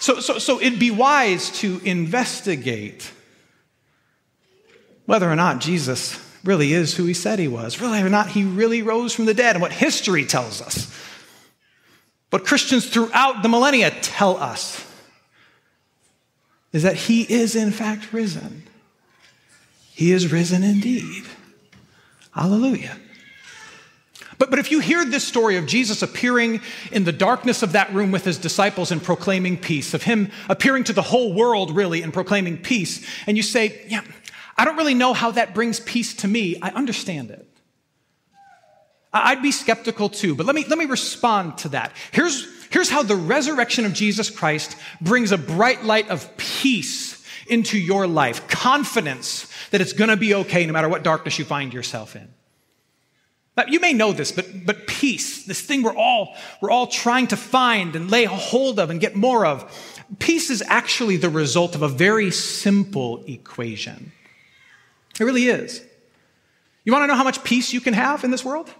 So, 0.00 0.18
so, 0.18 0.40
so 0.40 0.60
it'd 0.60 0.80
be 0.80 0.90
wise 0.90 1.50
to 1.60 1.80
investigate 1.84 3.12
whether 5.10 5.28
or 5.28 5.34
not 5.34 5.58
Jesus 5.58 6.24
really 6.44 6.72
is 6.72 6.94
who 6.94 7.04
he 7.04 7.14
said 7.14 7.40
he 7.40 7.48
was, 7.48 7.80
whether 7.80 8.06
or 8.06 8.08
not 8.08 8.28
he 8.28 8.44
really 8.44 8.80
rose 8.80 9.12
from 9.12 9.24
the 9.24 9.34
dead, 9.34 9.56
and 9.56 9.60
what 9.60 9.72
history 9.72 10.24
tells 10.24 10.62
us. 10.62 10.88
What 12.30 12.44
Christians 12.44 12.88
throughout 12.88 13.42
the 13.42 13.48
millennia 13.48 13.90
tell 13.90 14.36
us 14.36 14.86
is 16.72 16.84
that 16.84 16.94
he 16.94 17.22
is 17.22 17.56
in 17.56 17.72
fact 17.72 18.12
risen. 18.12 18.62
He 19.90 20.12
is 20.12 20.30
risen 20.30 20.62
indeed. 20.62 21.24
Hallelujah. 22.32 22.96
But, 24.38 24.48
but 24.48 24.60
if 24.60 24.70
you 24.70 24.78
hear 24.78 25.04
this 25.04 25.26
story 25.26 25.56
of 25.56 25.66
Jesus 25.66 26.02
appearing 26.02 26.60
in 26.92 27.02
the 27.02 27.12
darkness 27.12 27.64
of 27.64 27.72
that 27.72 27.92
room 27.92 28.12
with 28.12 28.24
his 28.24 28.38
disciples 28.38 28.92
and 28.92 29.02
proclaiming 29.02 29.58
peace, 29.58 29.92
of 29.92 30.04
him 30.04 30.30
appearing 30.48 30.84
to 30.84 30.92
the 30.92 31.02
whole 31.02 31.34
world 31.34 31.74
really 31.74 32.00
and 32.00 32.14
proclaiming 32.14 32.56
peace, 32.56 33.04
and 33.26 33.36
you 33.36 33.42
say, 33.42 33.84
yeah, 33.88 34.02
I 34.60 34.66
don't 34.66 34.76
really 34.76 34.92
know 34.92 35.14
how 35.14 35.30
that 35.30 35.54
brings 35.54 35.80
peace 35.80 36.12
to 36.16 36.28
me. 36.28 36.58
I 36.60 36.68
understand 36.68 37.30
it. 37.30 37.48
I'd 39.10 39.40
be 39.40 39.52
skeptical 39.52 40.10
too, 40.10 40.34
but 40.34 40.44
let 40.44 40.54
me, 40.54 40.66
let 40.68 40.78
me 40.78 40.84
respond 40.84 41.56
to 41.58 41.70
that. 41.70 41.92
Here's, 42.12 42.46
here's 42.68 42.90
how 42.90 43.02
the 43.02 43.16
resurrection 43.16 43.86
of 43.86 43.94
Jesus 43.94 44.28
Christ 44.28 44.76
brings 45.00 45.32
a 45.32 45.38
bright 45.38 45.84
light 45.84 46.10
of 46.10 46.36
peace 46.36 47.24
into 47.46 47.78
your 47.78 48.06
life, 48.06 48.48
confidence 48.48 49.50
that 49.70 49.80
it's 49.80 49.94
going 49.94 50.10
to 50.10 50.16
be 50.18 50.34
okay 50.34 50.66
no 50.66 50.74
matter 50.74 50.90
what 50.90 51.04
darkness 51.04 51.38
you 51.38 51.46
find 51.46 51.72
yourself 51.72 52.14
in. 52.14 52.28
Now, 53.56 53.64
you 53.66 53.80
may 53.80 53.94
know 53.94 54.12
this, 54.12 54.30
but, 54.30 54.66
but 54.66 54.86
peace, 54.86 55.46
this 55.46 55.62
thing 55.62 55.82
we're 55.82 55.96
all, 55.96 56.36
we're 56.60 56.70
all 56.70 56.86
trying 56.86 57.28
to 57.28 57.36
find 57.38 57.96
and 57.96 58.10
lay 58.10 58.26
hold 58.26 58.78
of 58.78 58.90
and 58.90 59.00
get 59.00 59.16
more 59.16 59.46
of, 59.46 60.04
peace 60.18 60.50
is 60.50 60.62
actually 60.66 61.16
the 61.16 61.30
result 61.30 61.74
of 61.74 61.80
a 61.80 61.88
very 61.88 62.30
simple 62.30 63.24
equation. 63.26 64.12
It 65.20 65.24
really 65.24 65.46
is. 65.46 65.84
You 66.84 66.92
want 66.92 67.02
to 67.04 67.06
know 67.06 67.14
how 67.14 67.24
much 67.24 67.44
peace 67.44 67.72
you 67.72 67.80
can 67.80 67.94
have 67.94 68.24
in 68.24 68.30
this 68.30 68.44
world? 68.44 68.72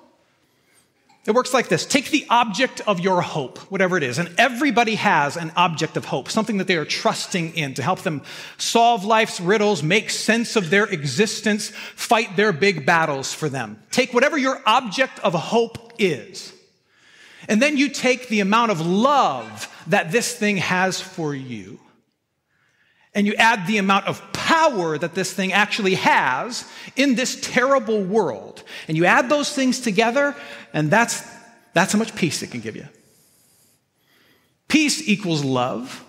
It 1.26 1.32
works 1.32 1.52
like 1.52 1.68
this 1.68 1.84
take 1.84 2.10
the 2.10 2.26
object 2.30 2.80
of 2.86 2.98
your 2.98 3.20
hope, 3.20 3.58
whatever 3.70 3.98
it 3.98 4.02
is, 4.02 4.18
and 4.18 4.34
everybody 4.38 4.94
has 4.94 5.36
an 5.36 5.52
object 5.54 5.98
of 5.98 6.06
hope, 6.06 6.30
something 6.30 6.56
that 6.56 6.66
they 6.66 6.76
are 6.76 6.86
trusting 6.86 7.54
in 7.56 7.74
to 7.74 7.82
help 7.82 8.00
them 8.00 8.22
solve 8.56 9.04
life's 9.04 9.38
riddles, 9.38 9.82
make 9.82 10.08
sense 10.08 10.56
of 10.56 10.70
their 10.70 10.86
existence, 10.86 11.68
fight 11.94 12.36
their 12.36 12.52
big 12.52 12.86
battles 12.86 13.34
for 13.34 13.50
them. 13.50 13.82
Take 13.90 14.14
whatever 14.14 14.38
your 14.38 14.62
object 14.64 15.18
of 15.18 15.34
hope 15.34 15.92
is, 15.98 16.54
and 17.48 17.60
then 17.60 17.76
you 17.76 17.90
take 17.90 18.28
the 18.28 18.40
amount 18.40 18.70
of 18.70 18.80
love 18.80 19.68
that 19.88 20.10
this 20.10 20.34
thing 20.34 20.56
has 20.56 21.02
for 21.02 21.34
you, 21.34 21.78
and 23.14 23.26
you 23.26 23.34
add 23.34 23.66
the 23.66 23.78
amount 23.78 24.06
of 24.06 24.20
power 24.32 24.96
that 24.96 25.14
this 25.14 25.32
thing 25.32 25.52
actually 25.52 25.94
has 25.94 26.68
in 26.96 27.14
this 27.16 27.40
terrible 27.40 28.02
world. 28.02 28.62
And 28.88 28.96
you 28.96 29.04
add 29.04 29.28
those 29.28 29.52
things 29.52 29.80
together, 29.80 30.36
and 30.72 30.90
that's, 30.90 31.22
that's 31.72 31.92
how 31.92 31.98
much 31.98 32.14
peace 32.14 32.42
it 32.42 32.50
can 32.50 32.60
give 32.60 32.76
you. 32.76 32.86
Peace 34.68 35.08
equals 35.08 35.44
love 35.44 36.04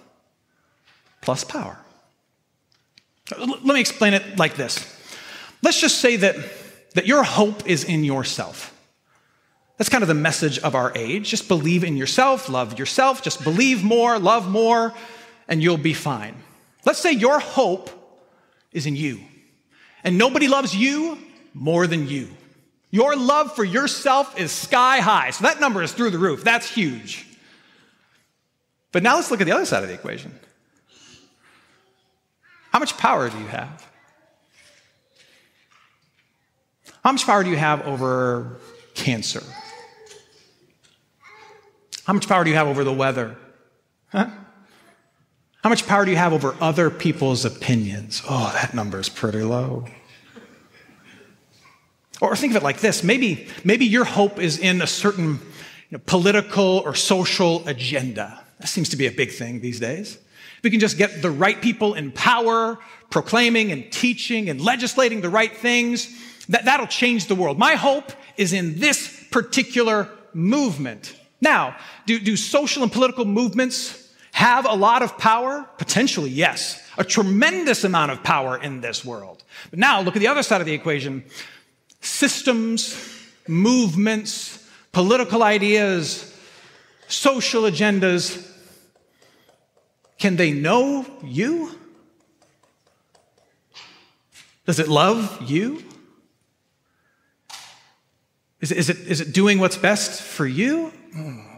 plus 1.21 1.43
power. 1.43 1.77
Let 3.37 3.63
me 3.63 3.79
explain 3.79 4.13
it 4.13 4.37
like 4.37 4.55
this. 4.55 4.85
Let's 5.63 5.79
just 5.79 5.99
say 5.99 6.17
that, 6.17 6.35
that 6.93 7.07
your 7.07 7.23
hope 7.23 7.67
is 7.67 7.83
in 7.83 8.03
yourself. 8.03 8.77
That's 9.77 9.89
kind 9.89 10.03
of 10.03 10.07
the 10.07 10.13
message 10.13 10.59
of 10.59 10.75
our 10.75 10.91
age. 10.95 11.29
Just 11.29 11.47
believe 11.47 11.83
in 11.83 11.97
yourself, 11.97 12.49
love 12.49 12.77
yourself, 12.77 13.23
just 13.23 13.43
believe 13.43 13.83
more, 13.83 14.19
love 14.19 14.47
more, 14.47 14.93
and 15.47 15.63
you'll 15.63 15.77
be 15.77 15.93
fine. 15.93 16.35
Let's 16.85 16.99
say 16.99 17.11
your 17.11 17.39
hope 17.39 17.89
is 18.71 18.85
in 18.85 18.95
you, 18.95 19.19
and 20.03 20.17
nobody 20.17 20.47
loves 20.47 20.75
you 20.75 21.17
more 21.53 21.87
than 21.87 22.07
you. 22.07 22.29
Your 22.89 23.15
love 23.15 23.55
for 23.55 23.63
yourself 23.63 24.39
is 24.39 24.51
sky 24.51 24.99
high. 24.99 25.29
So 25.31 25.43
that 25.43 25.59
number 25.59 25.81
is 25.81 25.93
through 25.93 26.09
the 26.09 26.17
roof. 26.17 26.43
That's 26.43 26.69
huge. 26.69 27.25
But 28.91 29.03
now 29.03 29.15
let's 29.15 29.31
look 29.31 29.39
at 29.39 29.45
the 29.45 29.53
other 29.53 29.65
side 29.65 29.83
of 29.83 29.89
the 29.89 29.95
equation. 29.95 30.33
How 32.71 32.79
much 32.79 32.97
power 32.97 33.29
do 33.29 33.37
you 33.37 33.47
have? 33.47 33.87
How 37.03 37.11
much 37.11 37.25
power 37.25 37.43
do 37.43 37.49
you 37.49 37.57
have 37.57 37.87
over 37.87 38.57
cancer? 38.93 39.43
How 42.05 42.13
much 42.13 42.27
power 42.27 42.43
do 42.43 42.49
you 42.49 42.55
have 42.55 42.67
over 42.67 42.83
the 42.83 42.93
weather? 42.93 43.37
Huh? 44.11 44.29
How 45.63 45.69
much 45.69 45.85
power 45.85 46.05
do 46.05 46.11
you 46.11 46.17
have 46.17 46.33
over 46.33 46.55
other 46.59 46.89
people's 46.89 47.45
opinions? 47.45 48.23
Oh, 48.27 48.51
that 48.53 48.73
number 48.73 48.99
is 48.99 49.09
pretty 49.09 49.43
low. 49.43 49.85
Or 52.19 52.35
think 52.35 52.53
of 52.53 52.57
it 52.57 52.63
like 52.63 52.79
this 52.79 53.03
maybe, 53.03 53.47
maybe 53.63 53.85
your 53.85 54.05
hope 54.05 54.39
is 54.39 54.57
in 54.57 54.81
a 54.81 54.87
certain 54.87 55.39
you 55.89 55.97
know, 55.97 55.99
political 56.05 56.79
or 56.85 56.95
social 56.95 57.67
agenda. 57.67 58.43
That 58.59 58.67
seems 58.67 58.89
to 58.89 58.97
be 58.97 59.05
a 59.05 59.11
big 59.11 59.31
thing 59.31 59.61
these 59.61 59.79
days. 59.79 60.15
If 60.15 60.63
we 60.63 60.71
can 60.71 60.79
just 60.79 60.97
get 60.97 61.21
the 61.21 61.31
right 61.31 61.59
people 61.61 61.93
in 61.93 62.11
power, 62.11 62.79
proclaiming 63.11 63.71
and 63.71 63.91
teaching 63.91 64.49
and 64.49 64.59
legislating 64.59 65.21
the 65.21 65.29
right 65.29 65.55
things. 65.55 66.09
That, 66.49 66.65
that'll 66.65 66.87
change 66.87 67.27
the 67.27 67.35
world. 67.35 67.59
My 67.59 67.75
hope 67.75 68.11
is 68.35 68.53
in 68.53 68.79
this 68.79 69.23
particular 69.29 70.09
movement. 70.33 71.15
Now, 71.39 71.75
do, 72.07 72.19
do 72.19 72.35
social 72.35 72.81
and 72.81 72.91
political 72.91 73.25
movements 73.25 74.00
have 74.41 74.65
a 74.65 74.73
lot 74.73 75.03
of 75.03 75.19
power? 75.19 75.69
Potentially, 75.77 76.31
yes. 76.31 76.81
A 76.97 77.03
tremendous 77.03 77.83
amount 77.83 78.11
of 78.11 78.23
power 78.23 78.57
in 78.57 78.81
this 78.81 79.05
world. 79.05 79.43
But 79.69 79.77
now 79.77 80.01
look 80.01 80.15
at 80.15 80.19
the 80.19 80.27
other 80.27 80.41
side 80.41 80.61
of 80.61 80.67
the 80.67 80.73
equation. 80.73 81.23
Systems, 82.01 82.97
movements, 83.47 84.67
political 84.93 85.43
ideas, 85.43 86.35
social 87.07 87.63
agendas, 87.63 88.49
can 90.17 90.37
they 90.37 90.51
know 90.51 91.05
you? 91.23 91.77
Does 94.65 94.79
it 94.79 94.87
love 94.87 95.39
you? 95.47 95.83
Is 98.59 98.71
it, 98.71 98.77
is 98.79 98.89
it, 98.89 98.97
is 99.07 99.21
it 99.21 99.33
doing 99.33 99.59
what's 99.59 99.77
best 99.77 100.19
for 100.19 100.47
you? 100.47 100.87
Hmm. 101.13 101.50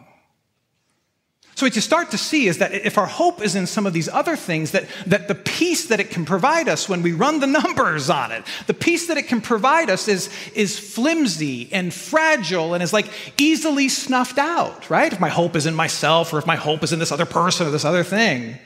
So 1.64 1.68
what 1.68 1.76
you 1.76 1.82
start 1.82 2.12
to 2.12 2.18
see 2.18 2.50
is 2.50 2.58
that 2.58 2.74
if 2.74 2.98
our 2.98 3.06
hope 3.06 3.42
is 3.42 3.56
in 3.56 3.68
some 3.68 3.86
of 3.86 3.94
these 3.94 4.10
other 4.10 4.36
things, 4.36 4.72
that, 4.72 4.86
that 5.08 5.30
the 5.30 5.36
peace 5.36 5.86
that 5.88 6.02
it 6.02 6.10
can 6.10 6.26
provide 6.26 6.68
us 6.68 6.90
when 6.90 7.02
we 7.02 7.14
run 7.14 7.40
the 7.40 7.48
numbers 7.64 8.10
on 8.10 8.34
it, 8.34 8.44
the 8.68 8.74
peace 8.74 9.08
that 9.08 9.16
it 9.16 9.30
can 9.30 9.40
provide 9.40 9.90
us 9.90 10.10
is, 10.10 10.30
is 10.56 10.78
flimsy 10.78 11.70
and 11.72 11.94
fragile 11.94 12.74
and 12.74 12.84
is 12.84 12.92
like 12.92 13.08
easily 13.38 13.88
snuffed 13.88 14.38
out, 14.38 14.90
right? 14.90 15.14
If 15.14 15.22
my 15.22 15.30
hope 15.30 15.56
is 15.56 15.66
in 15.66 15.74
myself 15.74 16.34
or 16.34 16.38
if 16.38 16.46
my 16.46 16.58
hope 16.58 16.84
is 16.84 16.92
in 16.92 17.00
this 17.00 17.14
other 17.14 17.26
person 17.26 17.66
or 17.66 17.72
this 17.72 17.86
other 17.86 18.04
thing, 18.04 18.60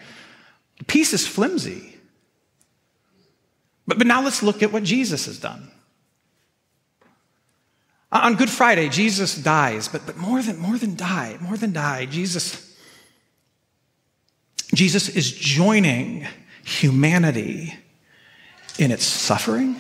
peace 0.88 1.14
is 1.14 1.28
flimsy. 1.28 2.00
But, 3.86 4.00
but 4.00 4.08
now 4.08 4.24
let's 4.24 4.42
look 4.42 4.64
at 4.64 4.72
what 4.72 4.82
Jesus 4.82 5.28
has 5.28 5.40
done. 5.40 5.70
On 8.12 8.34
Good 8.34 8.50
Friday, 8.50 8.90
Jesus 8.90 9.36
dies, 9.36 9.88
but, 9.88 10.04
but 10.08 10.18
more, 10.18 10.42
than, 10.42 10.58
more 10.58 10.80
than 10.80 10.96
die, 10.96 11.38
more 11.40 11.58
than 11.58 11.74
die, 11.74 12.08
Jesus 12.08 12.67
Jesus 14.78 15.10
is 15.10 15.32
joining 15.32 16.28
humanity 16.64 17.74
in 18.78 18.92
its 18.92 19.04
suffering, 19.04 19.76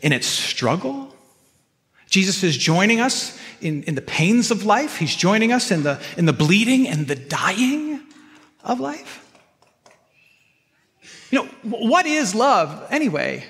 in 0.00 0.12
its 0.12 0.26
struggle. 0.26 1.14
Jesus 2.10 2.42
is 2.42 2.56
joining 2.56 2.98
us 2.98 3.38
in, 3.60 3.84
in 3.84 3.94
the 3.94 4.02
pains 4.02 4.50
of 4.50 4.64
life. 4.64 4.96
He's 4.96 5.14
joining 5.14 5.52
us 5.52 5.70
in 5.70 5.84
the, 5.84 6.02
in 6.16 6.26
the 6.26 6.32
bleeding 6.32 6.88
and 6.88 7.06
the 7.06 7.14
dying 7.14 8.00
of 8.64 8.80
life. 8.80 9.32
You 11.30 11.44
know, 11.44 11.48
what 11.62 12.04
is 12.04 12.34
love 12.34 12.88
anyway? 12.90 13.44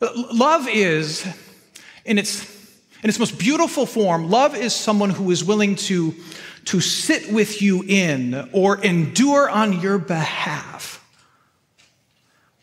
Love 0.00 0.66
is, 0.68 1.24
in 2.04 2.18
its, 2.18 2.42
in 3.04 3.08
its 3.08 3.20
most 3.20 3.38
beautiful 3.38 3.86
form, 3.86 4.30
love 4.30 4.56
is 4.56 4.74
someone 4.74 5.10
who 5.10 5.30
is 5.30 5.44
willing 5.44 5.76
to, 5.76 6.12
to 6.66 6.80
sit 6.80 7.32
with 7.32 7.62
you 7.62 7.82
in 7.86 8.50
or 8.52 8.78
endure 8.82 9.48
on 9.48 9.80
your 9.80 9.98
behalf 9.98 10.96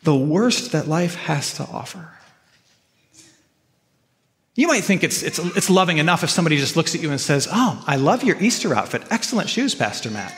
the 0.04 0.16
worst 0.16 0.72
that 0.72 0.88
life 0.88 1.16
has 1.16 1.54
to 1.56 1.64
offer. 1.64 2.10
You 4.56 4.68
might 4.68 4.84
think 4.84 5.04
it's, 5.04 5.22
it's, 5.22 5.38
it's 5.38 5.70
loving 5.70 5.98
enough 5.98 6.24
if 6.24 6.30
somebody 6.30 6.58
just 6.58 6.76
looks 6.76 6.96
at 6.96 7.02
you 7.02 7.12
and 7.12 7.20
says, 7.20 7.48
Oh, 7.52 7.84
I 7.86 7.98
love 7.98 8.24
your 8.24 8.42
Easter 8.42 8.74
outfit. 8.74 9.04
Excellent 9.12 9.50
shoes, 9.50 9.76
Pastor 9.76 10.10
Matt. 10.10 10.34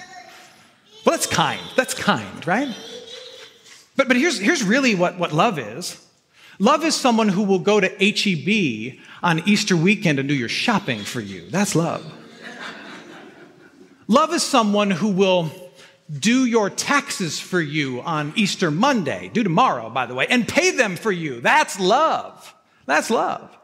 Well, 1.05 1.15
that's 1.15 1.27
kind. 1.27 1.61
That's 1.75 1.93
kind, 1.93 2.45
right? 2.45 2.75
But, 3.95 4.07
but 4.07 4.17
here's, 4.17 4.39
here's 4.39 4.63
really 4.63 4.95
what, 4.95 5.17
what 5.17 5.33
love 5.33 5.59
is 5.59 6.05
love 6.57 6.83
is 6.83 6.95
someone 6.95 7.29
who 7.29 7.43
will 7.43 7.59
go 7.59 7.79
to 7.79 7.87
HEB 7.87 8.99
on 9.23 9.47
Easter 9.47 9.77
weekend 9.77 10.19
and 10.19 10.27
do 10.27 10.35
your 10.35 10.49
shopping 10.49 11.03
for 11.03 11.21
you. 11.21 11.49
That's 11.49 11.75
love. 11.75 12.11
Love 14.09 14.33
is 14.33 14.41
someone 14.41 14.89
who 14.89 15.09
will 15.09 15.51
do 16.11 16.43
your 16.43 16.67
taxes 16.67 17.39
for 17.39 17.61
you 17.61 18.01
on 18.01 18.33
Easter 18.35 18.71
Monday, 18.71 19.29
due 19.31 19.43
tomorrow, 19.43 19.87
by 19.91 20.07
the 20.07 20.15
way, 20.15 20.25
and 20.27 20.47
pay 20.47 20.71
them 20.71 20.95
for 20.95 21.11
you. 21.11 21.41
That's 21.41 21.79
love. 21.79 22.55
That's 22.87 23.11
love. 23.11 23.55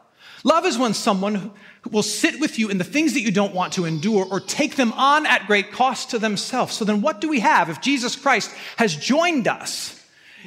Love 0.44 0.64
is 0.64 0.78
when 0.78 0.94
someone 0.94 1.50
will 1.90 2.04
sit 2.04 2.38
with 2.38 2.60
you 2.60 2.68
in 2.68 2.78
the 2.78 2.84
things 2.84 3.14
that 3.14 3.22
you 3.22 3.32
don't 3.32 3.56
want 3.56 3.72
to 3.72 3.86
endure 3.86 4.24
or 4.24 4.38
take 4.38 4.76
them 4.76 4.92
on 4.92 5.26
at 5.26 5.48
great 5.48 5.72
cost 5.72 6.10
to 6.10 6.18
themselves. 6.20 6.76
So 6.76 6.84
then 6.84 7.00
what 7.00 7.20
do 7.20 7.28
we 7.28 7.40
have 7.40 7.68
if 7.68 7.80
Jesus 7.80 8.14
Christ 8.14 8.52
has 8.76 8.94
joined 8.94 9.48
us 9.48 10.00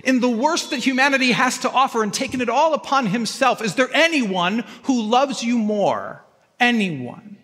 in 0.06 0.22
the 0.22 0.30
worst 0.30 0.70
that 0.70 0.80
humanity 0.80 1.34
has 1.34 1.58
to 1.58 1.70
offer 1.70 2.04
and 2.04 2.14
taken 2.14 2.40
it 2.40 2.48
all 2.48 2.74
upon 2.74 3.08
himself? 3.08 3.62
Is 3.62 3.76
there 3.76 3.90
anyone 3.94 4.64
who 4.84 5.02
loves 5.02 5.44
you 5.44 5.58
more? 5.58 6.24
Anyone? 6.58 7.36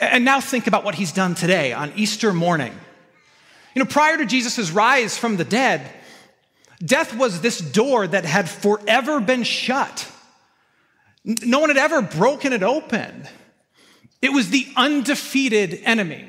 And 0.00 0.24
now 0.24 0.40
think 0.40 0.66
about 0.66 0.84
what 0.84 0.94
he's 0.94 1.12
done 1.12 1.34
today 1.34 1.72
on 1.72 1.92
Easter 1.96 2.32
morning. 2.32 2.72
You 3.74 3.82
know, 3.82 3.88
prior 3.88 4.16
to 4.18 4.26
Jesus' 4.26 4.70
rise 4.70 5.16
from 5.16 5.36
the 5.36 5.44
dead, 5.44 5.90
death 6.84 7.14
was 7.14 7.40
this 7.40 7.58
door 7.58 8.06
that 8.06 8.24
had 8.24 8.48
forever 8.48 9.20
been 9.20 9.42
shut. 9.42 10.10
No 11.24 11.60
one 11.60 11.70
had 11.70 11.78
ever 11.78 12.02
broken 12.02 12.52
it 12.52 12.62
open. 12.62 13.26
It 14.22 14.32
was 14.32 14.50
the 14.50 14.66
undefeated 14.76 15.80
enemy. 15.84 16.26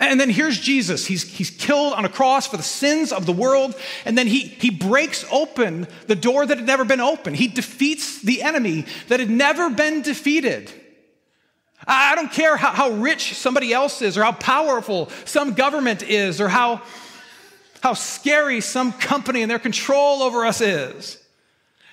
And 0.00 0.20
then 0.20 0.28
here's 0.28 0.58
Jesus. 0.58 1.06
He's, 1.06 1.22
he's 1.22 1.50
killed 1.50 1.92
on 1.92 2.04
a 2.04 2.08
cross 2.08 2.46
for 2.46 2.56
the 2.56 2.62
sins 2.62 3.12
of 3.12 3.26
the 3.26 3.32
world. 3.32 3.74
And 4.04 4.18
then 4.18 4.26
he, 4.26 4.40
he 4.40 4.70
breaks 4.70 5.24
open 5.30 5.86
the 6.06 6.16
door 6.16 6.44
that 6.44 6.58
had 6.58 6.66
never 6.66 6.84
been 6.84 7.00
opened. 7.00 7.36
He 7.36 7.48
defeats 7.48 8.20
the 8.20 8.42
enemy 8.42 8.86
that 9.08 9.20
had 9.20 9.30
never 9.30 9.70
been 9.70 10.02
defeated. 10.02 10.72
I 11.86 12.14
don't 12.14 12.32
care 12.32 12.56
how, 12.56 12.70
how 12.70 12.90
rich 12.90 13.34
somebody 13.34 13.72
else 13.72 14.02
is, 14.02 14.16
or 14.16 14.24
how 14.24 14.32
powerful 14.32 15.10
some 15.24 15.54
government 15.54 16.02
is, 16.02 16.40
or 16.40 16.48
how, 16.48 16.82
how 17.80 17.94
scary 17.94 18.60
some 18.60 18.92
company 18.92 19.42
and 19.42 19.50
their 19.50 19.58
control 19.58 20.22
over 20.22 20.46
us 20.46 20.60
is. 20.60 21.18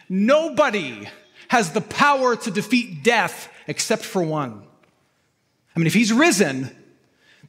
Nobody 0.08 1.08
has 1.50 1.72
the 1.72 1.82
power 1.82 2.36
to 2.36 2.52
defeat 2.52 3.04
death 3.04 3.50
except 3.68 4.04
for 4.04 4.24
one. 4.24 4.64
I 5.76 5.80
mean, 5.80 5.88
if 5.88 5.94
he's 5.94 6.14
risen, 6.14 6.70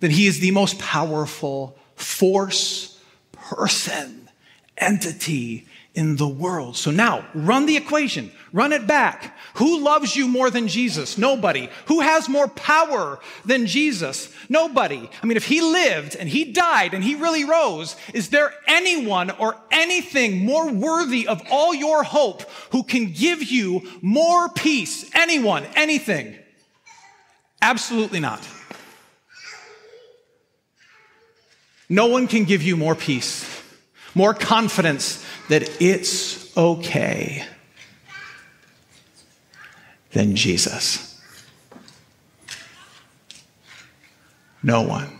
then 0.00 0.10
he 0.10 0.26
is 0.26 0.40
the 0.40 0.50
most 0.50 0.78
powerful 0.78 1.78
force, 1.94 2.98
person, 3.32 4.28
entity 4.76 5.68
in 5.94 6.16
the 6.16 6.28
world. 6.28 6.76
So 6.76 6.90
now 6.90 7.26
run 7.34 7.66
the 7.66 7.76
equation, 7.76 8.32
run 8.52 8.72
it 8.72 8.86
back. 8.86 9.36
Who 9.54 9.80
loves 9.80 10.16
you 10.16 10.26
more 10.26 10.50
than 10.50 10.68
Jesus? 10.68 11.18
Nobody. 11.18 11.68
Who 11.86 12.00
has 12.00 12.28
more 12.28 12.48
power 12.48 13.20
than 13.44 13.66
Jesus? 13.66 14.32
Nobody. 14.48 15.10
I 15.22 15.26
mean, 15.26 15.36
if 15.36 15.46
he 15.46 15.60
lived 15.60 16.16
and 16.16 16.28
he 16.28 16.52
died 16.52 16.94
and 16.94 17.04
he 17.04 17.14
really 17.14 17.44
rose, 17.44 17.96
is 18.14 18.30
there 18.30 18.54
anyone 18.66 19.30
or 19.32 19.56
anything 19.70 20.44
more 20.44 20.72
worthy 20.72 21.28
of 21.28 21.42
all 21.50 21.74
your 21.74 22.02
hope 22.02 22.42
who 22.70 22.82
can 22.82 23.12
give 23.12 23.42
you 23.42 23.82
more 24.00 24.48
peace? 24.48 25.10
Anyone, 25.14 25.64
anything? 25.74 26.36
Absolutely 27.60 28.20
not. 28.20 28.46
No 31.88 32.06
one 32.06 32.26
can 32.26 32.44
give 32.44 32.62
you 32.62 32.76
more 32.78 32.94
peace, 32.94 33.61
more 34.14 34.34
confidence 34.34 35.24
that 35.48 35.80
it's 35.80 36.56
okay 36.56 37.44
than 40.12 40.36
Jesus. 40.36 41.20
No 44.62 44.82
one. 44.82 45.18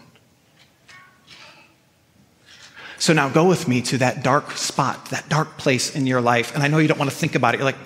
So 2.99 3.13
now 3.13 3.29
go 3.29 3.49
with 3.49 3.67
me 3.67 3.83
to 3.83 3.99
that 3.99 4.23
dark 4.23 4.53
spot, 4.53 5.07
that 5.07 5.29
dark 5.29 5.59
place 5.59 5.97
in 5.97 6.07
your 6.07 6.21
life. 6.21 6.55
And 6.55 6.63
I 6.63 6.69
know 6.69 6.79
you 6.79 6.87
don't 6.87 6.99
want 6.99 7.11
to 7.11 7.17
think 7.17 7.35
about 7.35 7.55
it. 7.55 7.59
You're 7.59 7.65
like, 7.65 7.77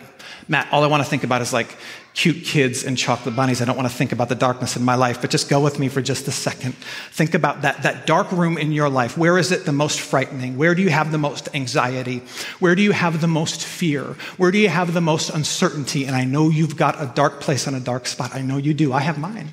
Matt, 0.48 0.68
all 0.72 0.84
I 0.84 0.86
want 0.86 1.02
to 1.02 1.08
think 1.08 1.24
about 1.24 1.42
is 1.42 1.52
like 1.52 1.76
cute 2.14 2.44
kids 2.44 2.84
and 2.84 2.96
chocolate 2.96 3.34
bunnies. 3.34 3.60
I 3.60 3.64
don't 3.64 3.76
want 3.76 3.90
to 3.90 3.94
think 3.94 4.12
about 4.12 4.28
the 4.28 4.34
darkness 4.34 4.76
in 4.76 4.84
my 4.84 4.94
life, 4.94 5.20
but 5.20 5.30
just 5.30 5.48
go 5.48 5.60
with 5.60 5.78
me 5.78 5.88
for 5.88 6.00
just 6.00 6.28
a 6.28 6.30
second. 6.30 6.74
Think 7.10 7.34
about 7.34 7.62
that, 7.62 7.82
that 7.82 8.06
dark 8.06 8.30
room 8.30 8.56
in 8.56 8.72
your 8.72 8.88
life. 8.88 9.18
Where 9.18 9.38
is 9.38 9.50
it 9.50 9.64
the 9.64 9.72
most 9.72 10.00
frightening? 10.00 10.56
Where 10.56 10.74
do 10.74 10.82
you 10.82 10.90
have 10.90 11.10
the 11.10 11.18
most 11.18 11.48
anxiety? 11.52 12.22
Where 12.60 12.74
do 12.74 12.82
you 12.82 12.92
have 12.92 13.20
the 13.20 13.26
most 13.26 13.64
fear? 13.64 14.16
Where 14.36 14.50
do 14.50 14.58
you 14.58 14.68
have 14.68 14.94
the 14.94 15.00
most 15.00 15.30
uncertainty? 15.30 16.04
And 16.06 16.14
I 16.14 16.24
know 16.24 16.48
you've 16.48 16.76
got 16.76 17.02
a 17.02 17.12
dark 17.14 17.40
place 17.40 17.66
and 17.66 17.76
a 17.76 17.80
dark 17.80 18.06
spot. 18.06 18.34
I 18.34 18.40
know 18.40 18.56
you 18.56 18.72
do. 18.72 18.92
I 18.92 19.00
have 19.00 19.18
mine. 19.18 19.52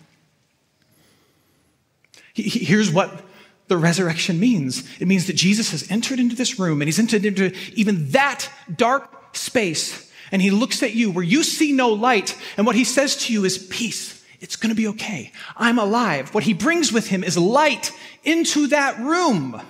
Here's 2.36 2.92
what 2.92 3.24
the 3.68 3.78
resurrection 3.78 4.40
means 4.40 4.88
it 5.00 5.08
means 5.08 5.28
that 5.28 5.36
Jesus 5.36 5.72
has 5.72 5.90
entered 5.90 6.20
into 6.20 6.36
this 6.36 6.60
room 6.60 6.82
and 6.82 6.88
he's 6.88 7.00
entered 7.00 7.26
into 7.26 7.54
even 7.74 8.10
that 8.12 8.50
dark 8.76 9.36
space 9.36 10.12
and 10.34 10.42
he 10.42 10.50
looks 10.50 10.82
at 10.82 10.96
you 10.96 11.12
where 11.12 11.24
you 11.24 11.44
see 11.44 11.72
no 11.72 11.90
light, 11.90 12.36
and 12.58 12.66
what 12.66 12.76
he 12.76 12.84
says 12.84 13.16
to 13.16 13.34
you 13.34 13.46
is 13.46 13.60
peace. 13.60 14.26
It's 14.42 14.56
going 14.58 14.72
to 14.72 14.76
be 14.76 14.88
okay. 14.88 15.32
I'm 15.56 15.78
alive. 15.78 16.34
What 16.34 16.44
he 16.44 16.54
brings 16.54 16.92
with 16.92 17.08
him 17.08 17.24
is 17.24 17.38
light 17.38 17.92
into 18.24 18.68
that 18.68 19.00
room. 19.00 19.62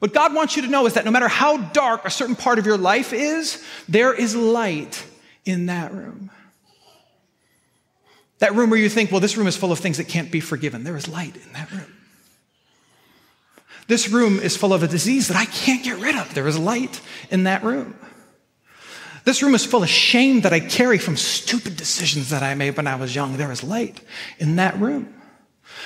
What 0.00 0.12
God 0.12 0.34
wants 0.34 0.56
you 0.56 0.62
to 0.62 0.68
know 0.68 0.86
is 0.86 0.94
that 0.94 1.04
no 1.04 1.12
matter 1.12 1.28
how 1.28 1.56
dark 1.56 2.04
a 2.04 2.10
certain 2.10 2.34
part 2.34 2.58
of 2.58 2.66
your 2.66 2.76
life 2.76 3.12
is, 3.12 3.64
there 3.88 4.12
is 4.12 4.34
light 4.34 5.06
in 5.44 5.66
that 5.66 5.94
room. 5.94 6.30
That 8.40 8.54
room 8.54 8.70
where 8.70 8.78
you 8.78 8.88
think, 8.88 9.12
well, 9.12 9.20
this 9.20 9.36
room 9.36 9.46
is 9.46 9.56
full 9.56 9.72
of 9.72 9.78
things 9.78 9.98
that 9.98 10.08
can't 10.08 10.32
be 10.32 10.40
forgiven. 10.40 10.82
There 10.82 10.96
is 10.96 11.08
light 11.08 11.36
in 11.36 11.52
that 11.52 11.70
room. 11.70 11.94
This 13.86 14.08
room 14.08 14.40
is 14.40 14.56
full 14.56 14.74
of 14.74 14.82
a 14.82 14.88
disease 14.88 15.28
that 15.28 15.36
I 15.36 15.46
can't 15.46 15.82
get 15.82 15.98
rid 15.98 16.16
of. 16.16 16.34
There 16.34 16.46
is 16.48 16.58
light 16.58 17.00
in 17.30 17.44
that 17.44 17.62
room. 17.62 17.94
This 19.28 19.42
room 19.42 19.54
is 19.54 19.66
full 19.66 19.82
of 19.82 19.90
shame 19.90 20.40
that 20.40 20.54
I 20.54 20.60
carry 20.60 20.96
from 20.96 21.14
stupid 21.18 21.76
decisions 21.76 22.30
that 22.30 22.42
I 22.42 22.54
made 22.54 22.78
when 22.78 22.86
I 22.86 22.94
was 22.96 23.14
young. 23.14 23.36
There 23.36 23.52
is 23.52 23.62
light 23.62 24.00
in 24.38 24.56
that 24.56 24.80
room. 24.80 25.14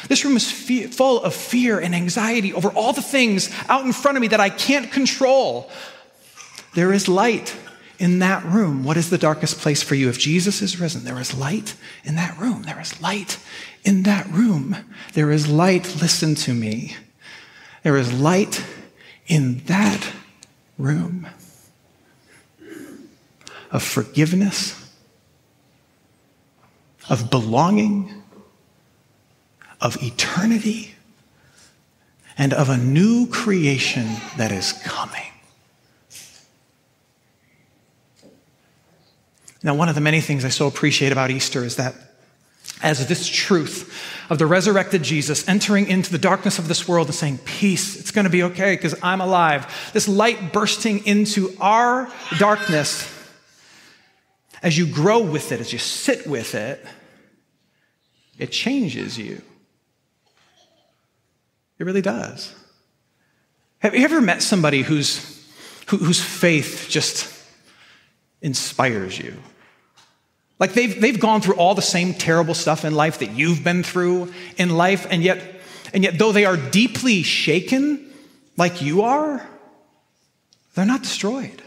This 0.06 0.24
room 0.24 0.36
is 0.36 0.48
fe- 0.48 0.86
full 0.86 1.20
of 1.20 1.34
fear 1.34 1.80
and 1.80 1.92
anxiety 1.92 2.54
over 2.54 2.68
all 2.68 2.92
the 2.92 3.02
things 3.02 3.50
out 3.68 3.84
in 3.84 3.92
front 3.92 4.16
of 4.16 4.20
me 4.20 4.28
that 4.28 4.38
I 4.38 4.48
can't 4.48 4.92
control. 4.92 5.68
There 6.76 6.92
is 6.92 7.08
light 7.08 7.56
in 7.98 8.20
that 8.20 8.44
room. 8.44 8.84
What 8.84 8.96
is 8.96 9.10
the 9.10 9.18
darkest 9.18 9.58
place 9.58 9.82
for 9.82 9.96
you? 9.96 10.08
If 10.08 10.20
Jesus 10.20 10.62
is 10.62 10.78
risen, 10.78 11.02
there 11.02 11.18
is 11.18 11.36
light 11.36 11.74
in 12.04 12.14
that 12.14 12.38
room. 12.38 12.62
There 12.62 12.80
is 12.80 13.02
light 13.02 13.40
in 13.82 14.04
that 14.04 14.28
room. 14.28 14.76
There 15.14 15.32
is 15.32 15.48
light, 15.48 15.96
listen 16.00 16.36
to 16.36 16.54
me. 16.54 16.96
There 17.82 17.96
is 17.96 18.12
light 18.12 18.64
in 19.26 19.64
that 19.64 20.12
room 20.78 21.26
of 23.72 23.82
forgiveness, 23.82 24.78
of 27.08 27.30
belonging, 27.30 28.22
of 29.80 30.00
eternity, 30.02 30.94
and 32.38 32.52
of 32.52 32.68
a 32.68 32.76
new 32.76 33.26
creation 33.26 34.06
that 34.36 34.52
is 34.52 34.72
coming. 34.84 35.22
Now, 39.64 39.74
one 39.74 39.88
of 39.88 39.94
the 39.94 40.00
many 40.00 40.20
things 40.20 40.44
I 40.44 40.48
so 40.48 40.66
appreciate 40.66 41.12
about 41.12 41.30
Easter 41.30 41.64
is 41.64 41.76
that 41.76 41.94
as 42.82 43.06
this 43.06 43.28
truth 43.28 43.94
of 44.28 44.38
the 44.38 44.46
resurrected 44.46 45.04
Jesus 45.04 45.46
entering 45.48 45.86
into 45.86 46.10
the 46.10 46.18
darkness 46.18 46.58
of 46.58 46.66
this 46.66 46.88
world 46.88 47.06
and 47.06 47.14
saying, 47.14 47.38
Peace, 47.44 47.98
it's 47.98 48.10
going 48.10 48.24
to 48.24 48.30
be 48.30 48.42
okay 48.42 48.74
because 48.74 48.94
I'm 49.02 49.20
alive. 49.20 49.90
This 49.92 50.08
light 50.08 50.52
bursting 50.52 51.06
into 51.06 51.54
our 51.60 52.10
darkness 52.38 53.11
as 54.62 54.78
you 54.78 54.86
grow 54.86 55.20
with 55.20 55.52
it, 55.52 55.60
as 55.60 55.72
you 55.72 55.78
sit 55.78 56.26
with 56.26 56.54
it, 56.54 56.84
it 58.38 58.50
changes 58.50 59.18
you. 59.18 59.42
It 61.78 61.84
really 61.84 62.02
does. 62.02 62.54
Have 63.80 63.94
you 63.94 64.04
ever 64.04 64.20
met 64.20 64.42
somebody 64.42 64.82
who's 64.82 65.32
whose 65.88 66.22
faith 66.22 66.86
just 66.88 67.32
inspires 68.40 69.18
you. 69.18 69.34
Like 70.58 70.74
they've, 70.74 71.00
they've 71.00 71.18
gone 71.18 71.40
through 71.40 71.56
all 71.56 71.74
the 71.74 71.82
same 71.82 72.14
terrible 72.14 72.54
stuff 72.54 72.84
in 72.84 72.94
life 72.94 73.18
that 73.18 73.32
you've 73.32 73.64
been 73.64 73.82
through 73.82 74.32
in 74.56 74.70
life, 74.70 75.06
and 75.10 75.22
yet, 75.22 75.42
and 75.92 76.04
yet 76.04 76.18
though 76.18 76.32
they 76.32 76.44
are 76.44 76.56
deeply 76.56 77.22
shaken 77.22 78.12
like 78.56 78.82
you 78.82 79.02
are, 79.02 79.46
they're 80.74 80.86
not 80.86 81.02
destroyed. 81.02 81.62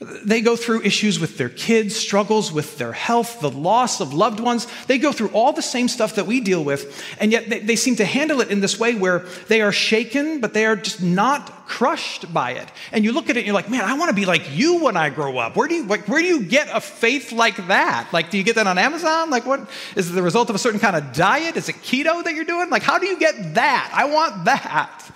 They 0.00 0.40
go 0.40 0.56
through 0.56 0.82
issues 0.82 1.20
with 1.20 1.38
their 1.38 1.48
kids, 1.48 1.94
struggles 1.94 2.50
with 2.50 2.78
their 2.78 2.92
health, 2.92 3.40
the 3.40 3.50
loss 3.50 4.00
of 4.00 4.12
loved 4.12 4.40
ones. 4.40 4.66
They 4.88 4.98
go 4.98 5.12
through 5.12 5.28
all 5.28 5.52
the 5.52 5.62
same 5.62 5.86
stuff 5.86 6.16
that 6.16 6.26
we 6.26 6.40
deal 6.40 6.64
with, 6.64 7.00
and 7.20 7.30
yet 7.30 7.48
they, 7.48 7.60
they, 7.60 7.76
seem 7.76 7.94
to 7.96 8.04
handle 8.04 8.40
it 8.40 8.50
in 8.50 8.60
this 8.60 8.78
way 8.78 8.96
where 8.96 9.20
they 9.46 9.60
are 9.60 9.70
shaken, 9.70 10.40
but 10.40 10.52
they 10.52 10.66
are 10.66 10.74
just 10.74 11.00
not 11.00 11.68
crushed 11.68 12.34
by 12.34 12.52
it. 12.52 12.68
And 12.90 13.04
you 13.04 13.12
look 13.12 13.30
at 13.30 13.36
it 13.36 13.40
and 13.40 13.46
you're 13.46 13.54
like, 13.54 13.70
man, 13.70 13.84
I 13.84 13.94
want 13.94 14.08
to 14.08 14.16
be 14.16 14.26
like 14.26 14.42
you 14.50 14.82
when 14.82 14.96
I 14.96 15.10
grow 15.10 15.38
up. 15.38 15.54
Where 15.54 15.68
do 15.68 15.76
you, 15.76 15.84
like, 15.84 16.08
where 16.08 16.20
do 16.20 16.26
you 16.26 16.42
get 16.42 16.68
a 16.72 16.80
faith 16.80 17.30
like 17.30 17.68
that? 17.68 18.08
Like, 18.12 18.30
do 18.30 18.36
you 18.36 18.42
get 18.42 18.56
that 18.56 18.66
on 18.66 18.78
Amazon? 18.78 19.30
Like, 19.30 19.46
what 19.46 19.70
is 19.94 20.10
it 20.10 20.14
the 20.14 20.22
result 20.22 20.50
of 20.50 20.56
a 20.56 20.58
certain 20.58 20.80
kind 20.80 20.96
of 20.96 21.12
diet? 21.12 21.56
Is 21.56 21.68
it 21.68 21.76
keto 21.76 22.24
that 22.24 22.34
you're 22.34 22.44
doing? 22.44 22.68
Like, 22.68 22.82
how 22.82 22.98
do 22.98 23.06
you 23.06 23.18
get 23.18 23.54
that? 23.54 23.92
I 23.94 24.06
want 24.06 24.46
that. 24.46 25.08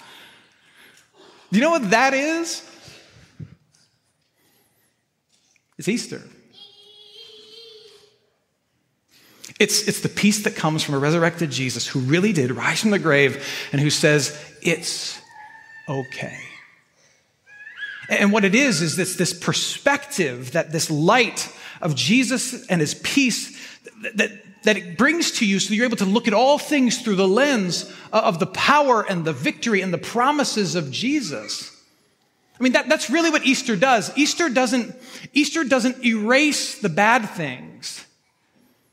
Do 1.50 1.58
you 1.58 1.64
know 1.64 1.70
what 1.70 1.90
that 1.90 2.14
is? 2.14 2.67
It's 5.78 5.88
Easter. 5.88 6.22
It's, 9.58 9.88
it's 9.88 10.00
the 10.00 10.08
peace 10.08 10.44
that 10.44 10.54
comes 10.54 10.82
from 10.82 10.94
a 10.94 10.98
resurrected 10.98 11.50
Jesus 11.50 11.86
who 11.86 12.00
really 12.00 12.32
did 12.32 12.50
rise 12.52 12.80
from 12.80 12.90
the 12.90 12.98
grave 12.98 13.44
and 13.72 13.80
who 13.80 13.90
says, 13.90 14.38
It's 14.62 15.20
okay. 15.88 16.38
And 18.08 18.32
what 18.32 18.44
it 18.44 18.54
is, 18.54 18.82
is 18.82 18.96
this, 18.96 19.16
this 19.16 19.34
perspective 19.34 20.52
that 20.52 20.72
this 20.72 20.90
light 20.90 21.54
of 21.80 21.94
Jesus 21.94 22.66
and 22.66 22.80
his 22.80 22.94
peace 22.94 23.56
that, 24.02 24.16
that, 24.16 24.30
that 24.64 24.76
it 24.76 24.96
brings 24.96 25.32
to 25.32 25.46
you 25.46 25.58
so 25.58 25.74
you're 25.74 25.84
able 25.84 25.96
to 25.98 26.04
look 26.04 26.26
at 26.26 26.34
all 26.34 26.58
things 26.58 27.02
through 27.02 27.16
the 27.16 27.28
lens 27.28 27.92
of 28.12 28.38
the 28.38 28.46
power 28.46 29.04
and 29.08 29.24
the 29.24 29.32
victory 29.32 29.82
and 29.82 29.92
the 29.92 29.98
promises 29.98 30.74
of 30.74 30.90
Jesus. 30.90 31.77
I 32.58 32.62
mean, 32.62 32.72
that, 32.72 32.88
that's 32.88 33.08
really 33.08 33.30
what 33.30 33.46
Easter 33.46 33.76
does. 33.76 34.16
Easter 34.16 34.48
doesn't, 34.48 34.94
Easter 35.32 35.62
doesn't 35.62 36.04
erase 36.04 36.80
the 36.80 36.88
bad 36.88 37.28
things. 37.30 38.04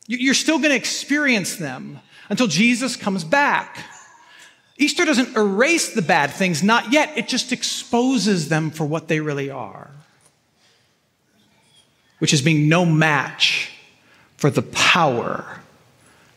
You're 0.07 0.35
still 0.35 0.59
going 0.59 0.69
to 0.69 0.75
experience 0.75 1.55
them 1.55 1.99
until 2.29 2.45
Jesus 2.47 2.95
comes 2.95 3.23
back. 3.23 3.83
Easter 4.77 5.05
doesn't 5.05 5.35
erase 5.35 5.93
the 5.93 6.01
bad 6.01 6.31
things, 6.31 6.61
not 6.61 6.91
yet. 6.91 7.17
It 7.17 7.27
just 7.27 7.51
exposes 7.51 8.49
them 8.49 8.69
for 8.69 8.85
what 8.85 9.07
they 9.07 9.19
really 9.19 9.49
are, 9.49 9.89
which 12.19 12.33
is 12.33 12.41
being 12.41 12.69
no 12.69 12.85
match 12.85 13.71
for 14.37 14.49
the 14.49 14.61
power 14.61 15.61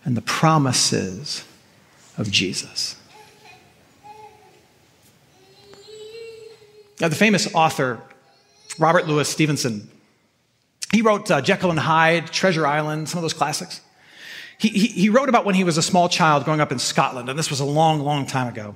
and 0.05 0.17
the 0.17 0.23
promises 0.23 1.45
of 2.17 2.31
Jesus. 2.31 2.97
Now, 7.01 7.09
the 7.09 7.17
famous 7.17 7.53
author, 7.55 8.01
Robert 8.79 9.07
Louis 9.07 9.29
Stevenson, 9.29 9.89
he 10.93 11.03
wrote 11.03 11.31
uh, 11.31 11.41
Jekyll 11.41 11.71
and 11.71 11.79
Hyde, 11.79 12.27
Treasure 12.29 12.67
Island, 12.67 13.09
some 13.09 13.19
of 13.19 13.23
those 13.23 13.35
classics. 13.35 13.81
He, 14.59 14.69
he, 14.69 14.87
he, 14.89 15.09
wrote 15.09 15.29
about 15.29 15.45
when 15.45 15.55
he 15.55 15.63
was 15.63 15.79
a 15.79 15.83
small 15.83 16.09
child 16.09 16.45
growing 16.45 16.61
up 16.61 16.73
in 16.73 16.79
Scotland, 16.81 17.29
and 17.29 17.39
this 17.39 17.51
was 17.51 17.61
a 17.61 17.65
long, 17.65 18.01
long 18.01 18.27
time 18.27 18.49
ago. 18.49 18.75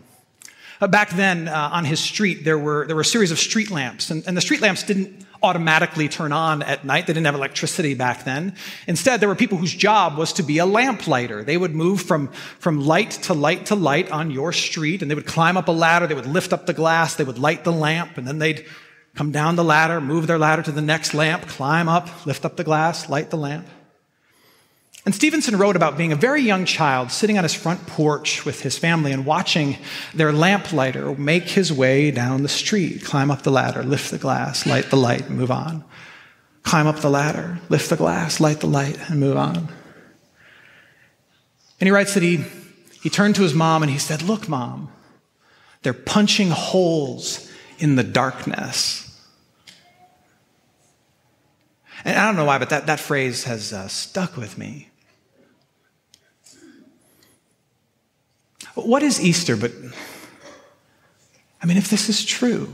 Uh, 0.81 0.87
back 0.87 1.11
then, 1.11 1.49
uh, 1.49 1.71
on 1.73 1.85
his 1.85 1.99
street, 1.99 2.45
there 2.45 2.59
were, 2.59 2.87
there 2.87 2.95
were 2.95 3.03
a 3.03 3.05
series 3.05 3.33
of 3.33 3.39
street 3.39 3.71
lamps, 3.71 4.11
and, 4.11 4.23
and 4.27 4.37
the 4.37 4.41
street 4.41 4.61
lamps 4.61 4.85
didn't 4.85 5.27
automatically 5.43 6.09
turn 6.09 6.33
on 6.33 6.63
at 6.63 6.85
night. 6.85 7.07
They 7.07 7.13
didn't 7.13 7.27
have 7.27 7.35
electricity 7.35 7.95
back 7.95 8.25
then. 8.25 8.55
Instead, 8.87 9.21
there 9.21 9.29
were 9.29 9.35
people 9.35 9.59
whose 9.59 9.75
job 9.75 10.17
was 10.17 10.33
to 10.35 10.43
be 10.43 10.59
a 10.59 10.67
lamplighter. 10.67 11.45
They 11.45 11.57
would 11.57 11.75
move 11.75 12.03
from, 12.03 12.29
from 12.59 12.81
light 12.81 13.11
to 13.23 13.35
light 13.35 13.67
to 13.67 13.75
light 13.75 14.11
on 14.11 14.31
your 14.31 14.53
street, 14.53 15.03
and 15.03 15.11
they 15.11 15.15
would 15.15 15.27
climb 15.27 15.57
up 15.57 15.69
a 15.69 15.73
ladder, 15.73 16.07
they 16.07 16.15
would 16.15 16.27
lift 16.27 16.53
up 16.53 16.67
the 16.67 16.75
glass, 16.75 17.17
they 17.17 17.25
would 17.25 17.39
light 17.39 17.65
the 17.65 17.73
lamp, 17.73 18.19
and 18.19 18.27
then 18.27 18.39
they'd 18.39 18.67
come 19.15 19.31
down 19.33 19.57
the 19.57 19.65
ladder, 19.65 20.01
move 20.01 20.27
their 20.27 20.39
ladder 20.39 20.63
to 20.63 20.73
the 20.73 20.81
next 20.81 21.15
lamp, 21.15 21.47
climb 21.47 21.89
up, 21.89 22.27
lift 22.27 22.45
up 22.45 22.57
the 22.57 22.65
glass, 22.65 23.09
light 23.09 23.31
the 23.31 23.37
lamp. 23.37 23.67
And 25.05 25.15
Stevenson 25.15 25.57
wrote 25.57 25.75
about 25.75 25.97
being 25.97 26.13
a 26.13 26.17
very 26.17 26.43
young 26.43 26.65
child 26.65 27.11
sitting 27.11 27.37
on 27.37 27.43
his 27.43 27.55
front 27.55 27.87
porch 27.89 28.45
with 28.45 28.61
his 28.61 28.79
family 28.79 29.11
and 29.11 29.27
watching 29.27 29.77
their 30.15 30.33
lamplighter 30.33 31.15
make 31.17 31.45
his 31.45 31.73
way 31.73 32.13
down 32.13 32.45
the 32.45 32.49
street, 32.49 33.05
climb 33.05 33.31
up 33.31 33.43
the 33.43 33.51
ladder, 33.51 33.83
lift 33.83 34.13
the 34.13 34.19
glass, 34.19 34.65
light 34.65 34.91
the 34.91 34.97
light, 34.97 35.29
and 35.29 35.37
move 35.37 35.51
on. 35.51 35.85
Climb 36.63 36.87
up 36.87 37.01
the 37.01 37.11
ladder, 37.11 37.59
lift 37.69 37.91
the 37.91 37.97
glass, 37.97 38.39
light 38.39 38.61
the 38.61 38.69
light, 38.69 38.97
and 39.11 39.19
move 39.19 39.37
on. 39.37 39.57
And 41.81 41.89
he 41.89 41.91
writes 41.91 42.15
that 42.15 42.23
he, 42.23 42.45
he 43.03 43.11
turned 43.11 43.35
to 43.35 43.43
his 43.43 43.55
mom 43.55 43.83
and 43.83 43.91
he 43.91 43.99
said, 43.99 44.23
Look, 44.23 44.49
mom, 44.49 44.89
they're 45.83 45.93
punching 45.93 46.51
holes 46.51 47.51
in 47.81 47.97
the 47.97 48.05
darkness. 48.05 49.01
And 52.05 52.17
I 52.17 52.27
don't 52.27 52.37
know 52.37 52.45
why, 52.45 52.59
but 52.59 52.71
that, 52.71 52.87
that 52.87 53.01
phrase 53.01 53.43
has 53.45 53.73
uh, 53.73 53.89
stuck 53.89 54.37
with 54.37 54.57
me. 54.57 54.92
What 58.75 59.03
is 59.03 59.21
Easter 59.21 59.57
but, 59.57 59.73
I 61.63 61.67
mean, 61.67 61.77
if 61.77 61.91
this 61.91 62.09
is 62.09 62.25
true, 62.25 62.69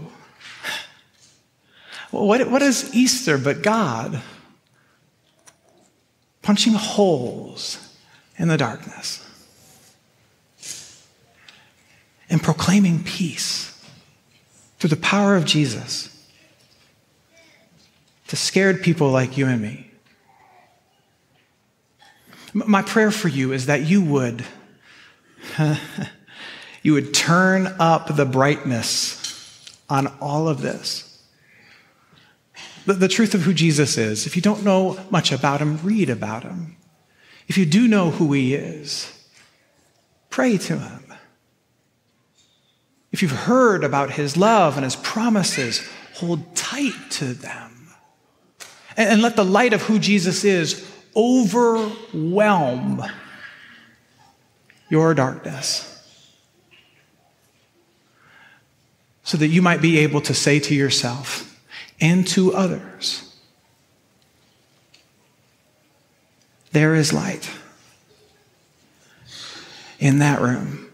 what, 2.11 2.51
what 2.51 2.63
is 2.63 2.95
Easter 2.95 3.37
but 3.37 3.63
God 3.63 4.23
punching 6.43 6.73
holes 6.73 7.97
in 8.39 8.49
the 8.49 8.57
darkness 8.57 9.25
and 12.31 12.43
proclaiming 12.43 13.03
peace 13.03 13.65
through 14.79 14.91
the 14.91 14.97
power 14.97 15.37
of 15.37 15.45
Jesus 15.45 16.15
to 18.29 18.37
scared 18.37 18.83
people 18.83 19.11
like 19.11 19.37
you 19.37 19.47
and 19.47 19.61
me? 19.61 19.91
My 22.55 22.83
prayer 22.83 23.11
for 23.11 23.29
you 23.29 23.53
is 23.53 23.67
that 23.67 23.83
you 23.83 24.03
would 24.03 24.45
you 26.83 26.93
would 26.93 27.15
turn 27.15 27.67
up 27.79 28.15
the 28.15 28.25
brightness 28.25 29.79
on 29.89 30.07
all 30.21 30.49
of 30.49 30.61
this. 30.61 31.05
The, 32.87 33.09
truth 33.09 33.35
of 33.35 33.43
who 33.43 33.53
Jesus 33.53 33.99
is. 33.99 34.27
If 34.27 34.35
you 34.35 34.41
don't 34.41 34.65
know 34.65 34.99
much 35.11 35.31
about 35.31 35.61
him, 35.61 35.79
read 35.83 36.09
about 36.09 36.43
him. 36.43 36.77
If 37.47 37.59
you 37.59 37.67
do 37.67 37.87
know 37.87 38.11
who 38.11 38.33
he 38.33 38.55
is, 38.55 39.13
pray 40.31 40.57
to 40.57 40.79
him. 40.79 41.13
If 43.13 43.21
you've 43.21 43.31
heard 43.31 43.85
about 43.85 44.13
his 44.13 44.37
love 44.39 44.77
and 44.77 44.85
his 44.85 44.97
promises, 44.97 45.87
hold 46.15 46.55
tight 46.57 47.11
to 47.11 47.35
them. 47.35 47.91
And, 48.97 49.11
and 49.11 49.23
let 49.23 49.37
the 49.37 49.45
light 49.45 49.75
of 49.75 49.83
who 49.83 49.99
Jesus 49.99 50.45
is 50.45 50.91
overwhelm 51.15 53.03
your 54.89 55.15
darkness. 55.15 55.95
So 59.23 59.37
that 59.37 59.49
you 59.49 59.61
might 59.61 59.83
be 59.83 59.99
able 59.99 60.23
to 60.23 60.33
say 60.33 60.59
to 60.61 60.75
yourself 60.75 61.61
and 62.01 62.27
to 62.29 62.55
others, 62.55 63.37
there 66.73 66.95
is 66.95 67.13
light 67.13 67.51
in 69.99 70.21
that 70.21 70.41
room. 70.41 70.91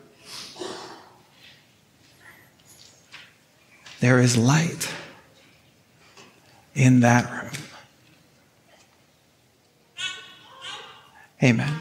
There 4.01 4.21
is 4.21 4.37
light 4.37 4.93
in 6.75 7.01
that 7.01 7.31
room. 7.31 7.53
Amen. 11.43 11.75